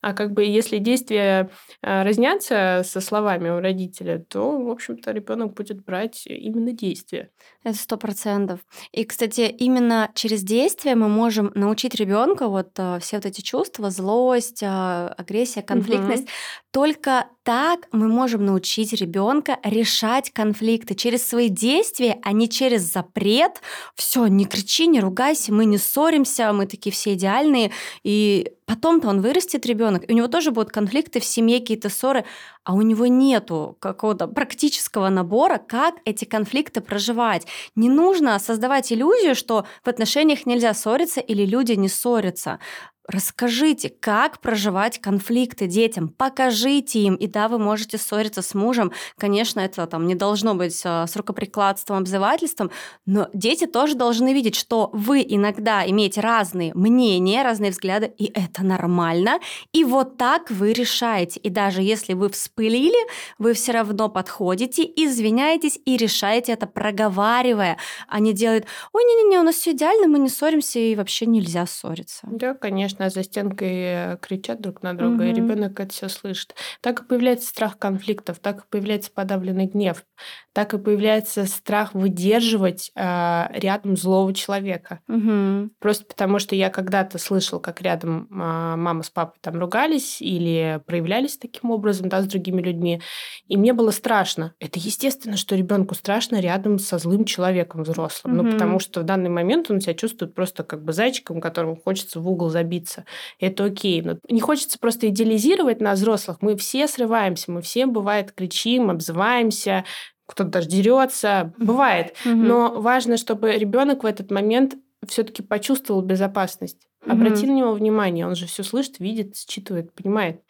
А 0.05 0.13
как 0.13 0.33
бы 0.33 0.43
если 0.43 0.77
действия 0.77 1.49
э, 1.81 2.03
разнятся 2.03 2.83
со 2.85 3.01
словами 3.01 3.49
у 3.49 3.59
родителя, 3.59 4.19
то, 4.19 4.61
в 4.61 4.69
общем-то, 4.69 5.09
ребенок 5.09 5.55
будет 5.55 5.83
брать 5.83 6.27
именно 6.27 6.73
действия. 6.73 7.31
Это 7.63 7.75
сто 7.75 7.97
процентов. 7.97 8.59
И, 8.91 9.03
кстати, 9.03 9.41
именно 9.41 10.11
через 10.13 10.43
действия 10.43 10.93
мы 10.93 11.09
можем 11.09 11.51
научить 11.55 11.95
ребенка 11.95 12.49
вот 12.49 12.69
э, 12.77 12.99
все 13.01 13.15
вот 13.15 13.25
эти 13.25 13.41
чувства, 13.41 13.89
злость, 13.89 14.61
э, 14.61 14.67
агрессия, 14.67 15.63
конфликтность. 15.63 16.25
Угу. 16.25 16.29
Только 16.69 17.25
так 17.45 17.87
мы 17.91 18.07
можем 18.07 18.43
научить 18.43 18.91
ребенка 18.93 19.59
решать 19.63 20.31
конфликты 20.31 20.95
через 20.95 21.23
свои 21.23 21.47
действия, 21.47 22.17
а 22.23 22.31
не 22.31 22.49
через 22.49 22.81
запрет. 22.81 23.61
Все, 23.93 24.25
не 24.25 24.45
кричи, 24.45 24.87
не 24.87 24.99
ругайся, 24.99 25.53
мы 25.53 25.65
не 25.65 25.77
ссоримся, 25.77 26.51
мы 26.53 26.65
такие 26.65 26.91
все 26.91 27.13
идеальные. 27.13 27.71
И 28.03 28.51
потом-то 28.65 29.09
он 29.09 29.21
вырастет 29.21 29.63
ребенок, 29.67 30.05
у 30.09 30.13
него 30.13 30.27
тоже 30.27 30.49
будут 30.49 30.71
конфликты 30.71 31.19
в 31.19 31.25
семье, 31.25 31.59
какие-то 31.59 31.89
ссоры 31.89 32.25
а 32.65 32.73
у 32.73 32.81
него 32.81 33.05
нету 33.05 33.77
какого-то 33.79 34.27
практического 34.27 35.09
набора, 35.09 35.59
как 35.59 35.95
эти 36.03 36.25
конфликты 36.25 36.81
проживать. 36.81 37.45
Не 37.75 37.89
нужно 37.89 38.39
создавать 38.39 38.91
иллюзию, 38.91 39.35
что 39.35 39.65
в 39.83 39.87
отношениях 39.87 40.47
нельзя 40.47 40.73
ссориться 40.73 41.21
или 41.21 41.45
люди 41.45 41.73
не 41.73 41.87
ссорятся. 41.87 42.59
Расскажите, 43.07 43.89
как 43.89 44.39
проживать 44.39 44.99
конфликты 44.99 45.67
детям, 45.67 46.09
покажите 46.09 46.99
им. 46.99 47.15
И 47.15 47.27
да, 47.27 47.47
вы 47.47 47.59
можете 47.59 47.99
ссориться 47.99 48.41
с 48.41 48.55
мужем. 48.55 48.91
Конечно, 49.17 49.59
это 49.59 49.85
там 49.85 50.07
не 50.07 50.15
должно 50.15 50.55
быть 50.55 50.81
а, 50.83 51.05
с 51.05 51.15
рукоприкладством, 51.15 51.97
обзывательством, 51.97 52.71
но 53.05 53.29
дети 53.33 53.67
тоже 53.67 53.95
должны 53.95 54.33
видеть, 54.33 54.55
что 54.55 54.89
вы 54.91 55.23
иногда 55.27 55.87
имеете 55.87 56.21
разные 56.21 56.73
мнения, 56.73 57.43
разные 57.43 57.71
взгляды, 57.71 58.11
и 58.17 58.31
это 58.33 58.63
нормально. 58.63 59.39
И 59.71 59.83
вот 59.83 60.17
так 60.17 60.49
вы 60.49 60.73
решаете. 60.73 61.39
И 61.41 61.49
даже 61.49 61.83
если 61.83 62.13
вы 62.13 62.29
вспылили, 62.29 62.97
вы 63.37 63.53
все 63.53 63.73
равно 63.73 64.09
подходите, 64.09 64.83
извиняетесь 64.83 65.79
и 65.85 65.95
решаете 65.97 66.53
это, 66.53 66.65
проговаривая, 66.65 67.77
не 68.17 68.33
делает, 68.33 68.65
ой, 68.93 69.03
не-не-не, 69.03 69.39
у 69.39 69.43
нас 69.43 69.55
все 69.55 69.71
идеально, 69.71 70.07
мы 70.07 70.17
не 70.17 70.29
ссоримся, 70.29 70.79
и 70.79 70.95
вообще 70.95 71.27
нельзя 71.27 71.67
ссориться. 71.67 72.21
Да, 72.23 72.55
конечно 72.55 72.94
конечно, 72.95 73.21
за 73.21 73.25
стенкой 73.25 73.73
э, 73.73 74.17
кричат 74.21 74.61
друг 74.61 74.83
на 74.83 74.93
друга, 74.93 75.21
угу. 75.21 75.23
и 75.23 75.33
ребенок 75.33 75.79
это 75.79 75.93
все 75.93 76.09
слышит. 76.09 76.55
Так 76.81 77.01
и 77.01 77.03
появляется 77.03 77.47
страх 77.47 77.77
конфликтов, 77.77 78.39
так 78.39 78.59
и 78.59 78.67
появляется 78.69 79.11
подавленный 79.11 79.67
гнев, 79.67 80.05
так 80.53 80.73
и 80.73 80.77
появляется 80.77 81.45
страх 81.45 81.93
выдерживать 81.93 82.91
э, 82.95 83.45
рядом 83.53 83.97
злого 83.97 84.33
человека. 84.33 85.01
Угу. 85.07 85.71
Просто 85.79 86.05
потому, 86.05 86.39
что 86.39 86.55
я 86.55 86.69
когда-то 86.69 87.17
слышал, 87.17 87.59
как 87.59 87.81
рядом 87.81 88.27
э, 88.31 88.75
мама 88.75 89.03
с 89.03 89.09
папой 89.09 89.37
там 89.41 89.59
ругались 89.59 90.21
или 90.21 90.81
проявлялись 90.85 91.37
таким 91.37 91.71
образом, 91.71 92.09
да, 92.09 92.21
с 92.21 92.25
другими 92.25 92.61
людьми, 92.61 93.01
и 93.47 93.57
мне 93.57 93.73
было 93.73 93.91
страшно. 93.91 94.53
Это 94.59 94.79
естественно, 94.79 95.37
что 95.37 95.55
ребенку 95.55 95.95
страшно 95.95 96.39
рядом 96.39 96.79
со 96.79 96.97
злым 96.97 97.25
человеком 97.25 97.83
взрослым, 97.83 98.37
угу. 98.37 98.43
ну 98.43 98.51
потому 98.51 98.79
что 98.79 99.01
в 99.01 99.03
данный 99.03 99.29
момент 99.29 99.69
он 99.69 99.81
себя 99.81 99.93
чувствует 99.93 100.33
просто 100.33 100.63
как 100.63 100.83
бы 100.83 100.93
зайчиком, 100.93 101.41
которому 101.41 101.75
хочется 101.75 102.19
в 102.19 102.29
угол 102.29 102.49
забиться 102.49 102.84
учиться. 102.85 103.05
Это 103.39 103.65
окей. 103.65 104.01
Но 104.01 104.17
не 104.29 104.41
хочется 104.41 104.79
просто 104.79 105.09
идеализировать 105.09 105.81
нас, 105.81 105.99
взрослых. 105.99 106.37
Мы 106.41 106.55
все 106.55 106.87
срываемся, 106.87 107.51
мы 107.51 107.61
все, 107.61 107.85
бывает, 107.85 108.31
кричим, 108.31 108.89
обзываемся, 108.89 109.85
кто-то 110.25 110.49
даже 110.49 110.69
дерется. 110.69 111.53
Бывает. 111.57 112.15
Но 112.23 112.79
важно, 112.79 113.17
чтобы 113.17 113.53
ребенок 113.53 114.03
в 114.03 114.05
этот 114.05 114.31
момент 114.31 114.75
все-таки 115.07 115.43
почувствовал 115.43 116.01
безопасность. 116.01 116.87
Обрати 117.05 117.45
на 117.45 117.51
него 117.51 117.73
внимание, 117.73 118.25
он 118.25 118.35
же 118.35 118.47
все 118.47 118.63
слышит, 118.63 118.99
видит, 118.99 119.35
считывает, 119.37 119.93
понимает. 119.93 120.41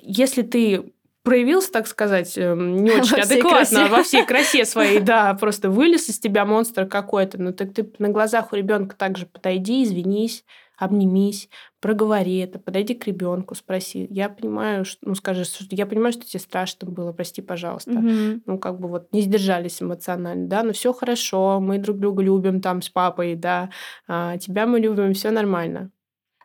Если 0.00 0.40
ты 0.40 0.94
проявился, 1.22 1.70
так 1.70 1.86
сказать, 1.86 2.38
эм, 2.38 2.76
не 2.82 2.90
очень 2.98 3.16
во 3.16 3.22
адекватно, 3.22 3.64
всей 3.64 3.88
во 3.88 4.02
всей 4.02 4.24
красе 4.24 4.64
своей, 4.64 5.00
да, 5.00 5.34
просто 5.34 5.68
вылез 5.68 6.08
из 6.08 6.18
тебя 6.18 6.46
монстр 6.46 6.86
какой-то, 6.86 7.36
ну 7.36 7.52
так 7.52 7.74
ты 7.74 7.86
на 7.98 8.08
глазах 8.08 8.54
у 8.54 8.56
ребенка 8.56 8.96
также 8.96 9.26
подойди, 9.26 9.84
извинись, 9.84 10.46
обнимись, 10.78 11.48
проговори 11.80 12.38
это, 12.38 12.58
подойди 12.58 12.94
к 12.94 13.06
ребенку, 13.06 13.54
спроси. 13.54 14.06
Я 14.10 14.28
понимаю, 14.28 14.84
что, 14.84 15.00
ну, 15.02 15.14
скажи, 15.14 15.44
я 15.70 15.86
понимаю, 15.86 16.12
что 16.12 16.24
тебе 16.24 16.40
страшно 16.40 16.88
было, 16.88 17.12
прости, 17.12 17.42
пожалуйста. 17.42 17.90
Угу. 17.90 18.42
Ну, 18.46 18.58
как 18.58 18.80
бы 18.80 18.88
вот 18.88 19.12
не 19.12 19.22
сдержались 19.22 19.82
эмоционально, 19.82 20.46
да, 20.46 20.62
но 20.62 20.72
все 20.72 20.92
хорошо, 20.92 21.60
мы 21.60 21.78
друг 21.78 21.98
друга 21.98 22.22
любим 22.22 22.60
там 22.60 22.80
с 22.80 22.88
папой, 22.88 23.34
да, 23.34 23.70
а, 24.06 24.38
тебя 24.38 24.66
мы 24.66 24.80
любим, 24.80 25.14
все 25.14 25.30
нормально. 25.30 25.90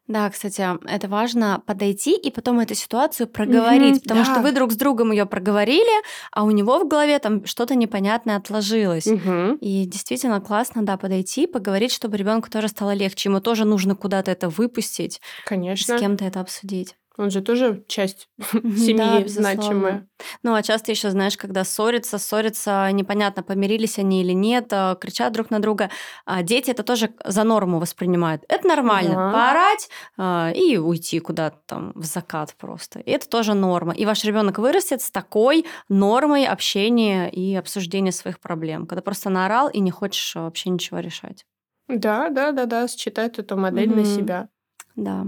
Да, 0.07 0.29
кстати, 0.29 0.65
это 0.85 1.07
важно 1.07 1.63
подойти 1.65 2.17
и 2.17 2.29
потом 2.29 2.59
эту 2.59 2.75
ситуацию 2.75 3.27
проговорить, 3.27 3.97
угу, 3.97 4.01
потому 4.01 4.25
да. 4.25 4.31
что 4.31 4.41
вы 4.41 4.51
друг 4.51 4.73
с 4.73 4.75
другом 4.75 5.11
ее 5.11 5.25
проговорили, 5.25 6.03
а 6.31 6.43
у 6.43 6.51
него 6.51 6.79
в 6.79 6.87
голове 6.87 7.17
там 7.19 7.45
что-то 7.45 7.75
непонятное 7.75 8.35
отложилось. 8.35 9.07
Угу. 9.07 9.59
И 9.61 9.85
действительно 9.85 10.41
классно, 10.41 10.83
да, 10.83 10.97
подойти, 10.97 11.47
поговорить, 11.47 11.93
чтобы 11.93 12.17
ребенку 12.17 12.49
тоже 12.49 12.67
стало 12.67 12.93
легче. 12.93 13.29
Ему 13.29 13.39
тоже 13.39 13.63
нужно 13.63 13.95
куда-то 13.95 14.29
это 14.29 14.49
выпустить. 14.49 15.21
Конечно. 15.45 15.97
С 15.97 15.99
кем-то 15.99 16.25
это 16.25 16.41
обсудить. 16.41 16.95
Он 17.17 17.29
же 17.29 17.41
тоже 17.41 17.83
часть 17.87 18.27
семьи 18.53 19.23
да, 19.23 19.27
значимая. 19.27 20.07
Ну, 20.41 20.55
а 20.55 20.63
часто 20.63 20.91
еще, 20.91 21.11
знаешь, 21.11 21.37
когда 21.37 21.63
ссорятся, 21.63 22.17
ссорятся, 22.17 22.89
непонятно, 22.91 23.43
помирились 23.43 23.99
они 23.99 24.21
или 24.21 24.31
нет, 24.31 24.67
а, 24.71 24.95
кричат 24.95 25.31
друг 25.33 25.51
на 25.51 25.59
друга. 25.59 25.89
А 26.25 26.41
дети 26.41 26.71
это 26.71 26.83
тоже 26.83 27.13
за 27.23 27.43
норму 27.43 27.79
воспринимают. 27.79 28.43
Это 28.49 28.67
нормально. 28.67 29.13
Да. 29.13 29.31
Поорать 29.31 29.89
а, 30.17 30.51
и 30.55 30.77
уйти 30.77 31.19
куда-то 31.19 31.57
там 31.67 31.91
в 31.95 32.03
закат 32.03 32.55
просто. 32.57 32.99
И 32.99 33.11
это 33.11 33.29
тоже 33.29 33.53
норма. 33.53 33.93
И 33.93 34.05
ваш 34.05 34.23
ребенок 34.23 34.57
вырастет 34.57 35.01
с 35.01 35.11
такой 35.11 35.65
нормой 35.89 36.45
общения 36.45 37.29
и 37.29 37.55
обсуждения 37.55 38.11
своих 38.11 38.39
проблем, 38.39 38.87
когда 38.87 39.01
просто 39.01 39.29
наорал 39.29 39.69
и 39.69 39.79
не 39.79 39.91
хочешь 39.91 40.35
вообще 40.35 40.69
ничего 40.69 40.99
решать. 40.99 41.45
Да, 41.87 42.29
да, 42.29 42.51
да, 42.51 42.65
да, 42.65 42.87
считает 42.87 43.39
эту 43.39 43.57
модель 43.57 43.89
mm-hmm. 43.89 43.95
на 43.95 44.05
себя. 44.05 44.49
Да. 44.95 45.25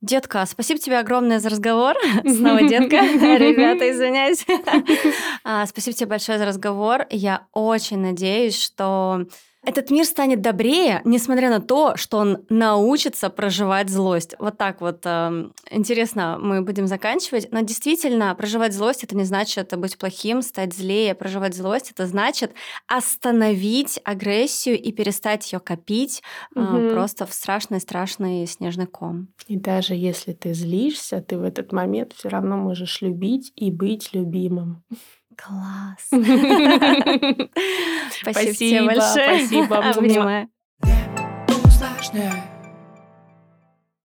Детка, 0.00 0.46
спасибо 0.46 0.78
тебе 0.78 0.98
огромное 0.98 1.40
за 1.40 1.48
разговор. 1.48 1.96
Снова 2.24 2.62
детка. 2.62 2.96
Ребята, 3.02 3.90
извиняюсь. 3.90 4.46
А, 5.44 5.66
спасибо 5.66 5.96
тебе 5.96 6.08
большое 6.08 6.38
за 6.38 6.44
разговор. 6.44 7.06
Я 7.10 7.46
очень 7.52 7.98
надеюсь, 7.98 8.60
что 8.60 9.24
этот 9.64 9.90
мир 9.90 10.04
станет 10.04 10.40
добрее, 10.40 11.02
несмотря 11.04 11.50
на 11.50 11.60
то, 11.60 11.96
что 11.96 12.18
он 12.18 12.44
научится 12.48 13.28
проживать 13.28 13.90
злость. 13.90 14.34
Вот 14.38 14.56
так 14.56 14.80
вот 14.80 15.00
э, 15.04 15.50
интересно 15.70 16.38
мы 16.40 16.62
будем 16.62 16.86
заканчивать. 16.86 17.50
Но 17.50 17.60
действительно, 17.60 18.34
проживать 18.34 18.72
злость 18.72 19.04
это 19.04 19.16
не 19.16 19.24
значит 19.24 19.76
быть 19.76 19.98
плохим, 19.98 20.42
стать 20.42 20.74
злее. 20.74 21.14
Проживать 21.14 21.54
злость 21.54 21.90
это 21.90 22.06
значит 22.06 22.52
остановить 22.86 24.00
агрессию 24.04 24.80
и 24.80 24.92
перестать 24.92 25.52
ее 25.52 25.58
копить 25.58 26.22
угу. 26.54 26.76
э, 26.76 26.92
просто 26.92 27.26
в 27.26 27.34
страшный 27.34 27.80
страшный 27.80 28.46
снежный 28.46 28.86
ком. 28.86 29.28
И 29.48 29.56
даже 29.56 29.94
если 29.94 30.32
ты 30.32 30.54
злишься, 30.54 31.20
ты 31.20 31.36
в 31.36 31.42
этот 31.42 31.72
момент 31.72 32.12
все 32.12 32.28
равно 32.28 32.56
можешь 32.56 33.02
любить 33.02 33.52
и 33.56 33.70
быть 33.70 34.14
любимым. 34.14 34.84
Класс. 35.38 36.08
Спасибо 38.10 38.54
тебе 38.54 38.82
большое. 38.82 39.38
Спасибо. 39.46 39.78
Обнимаю. 39.78 40.48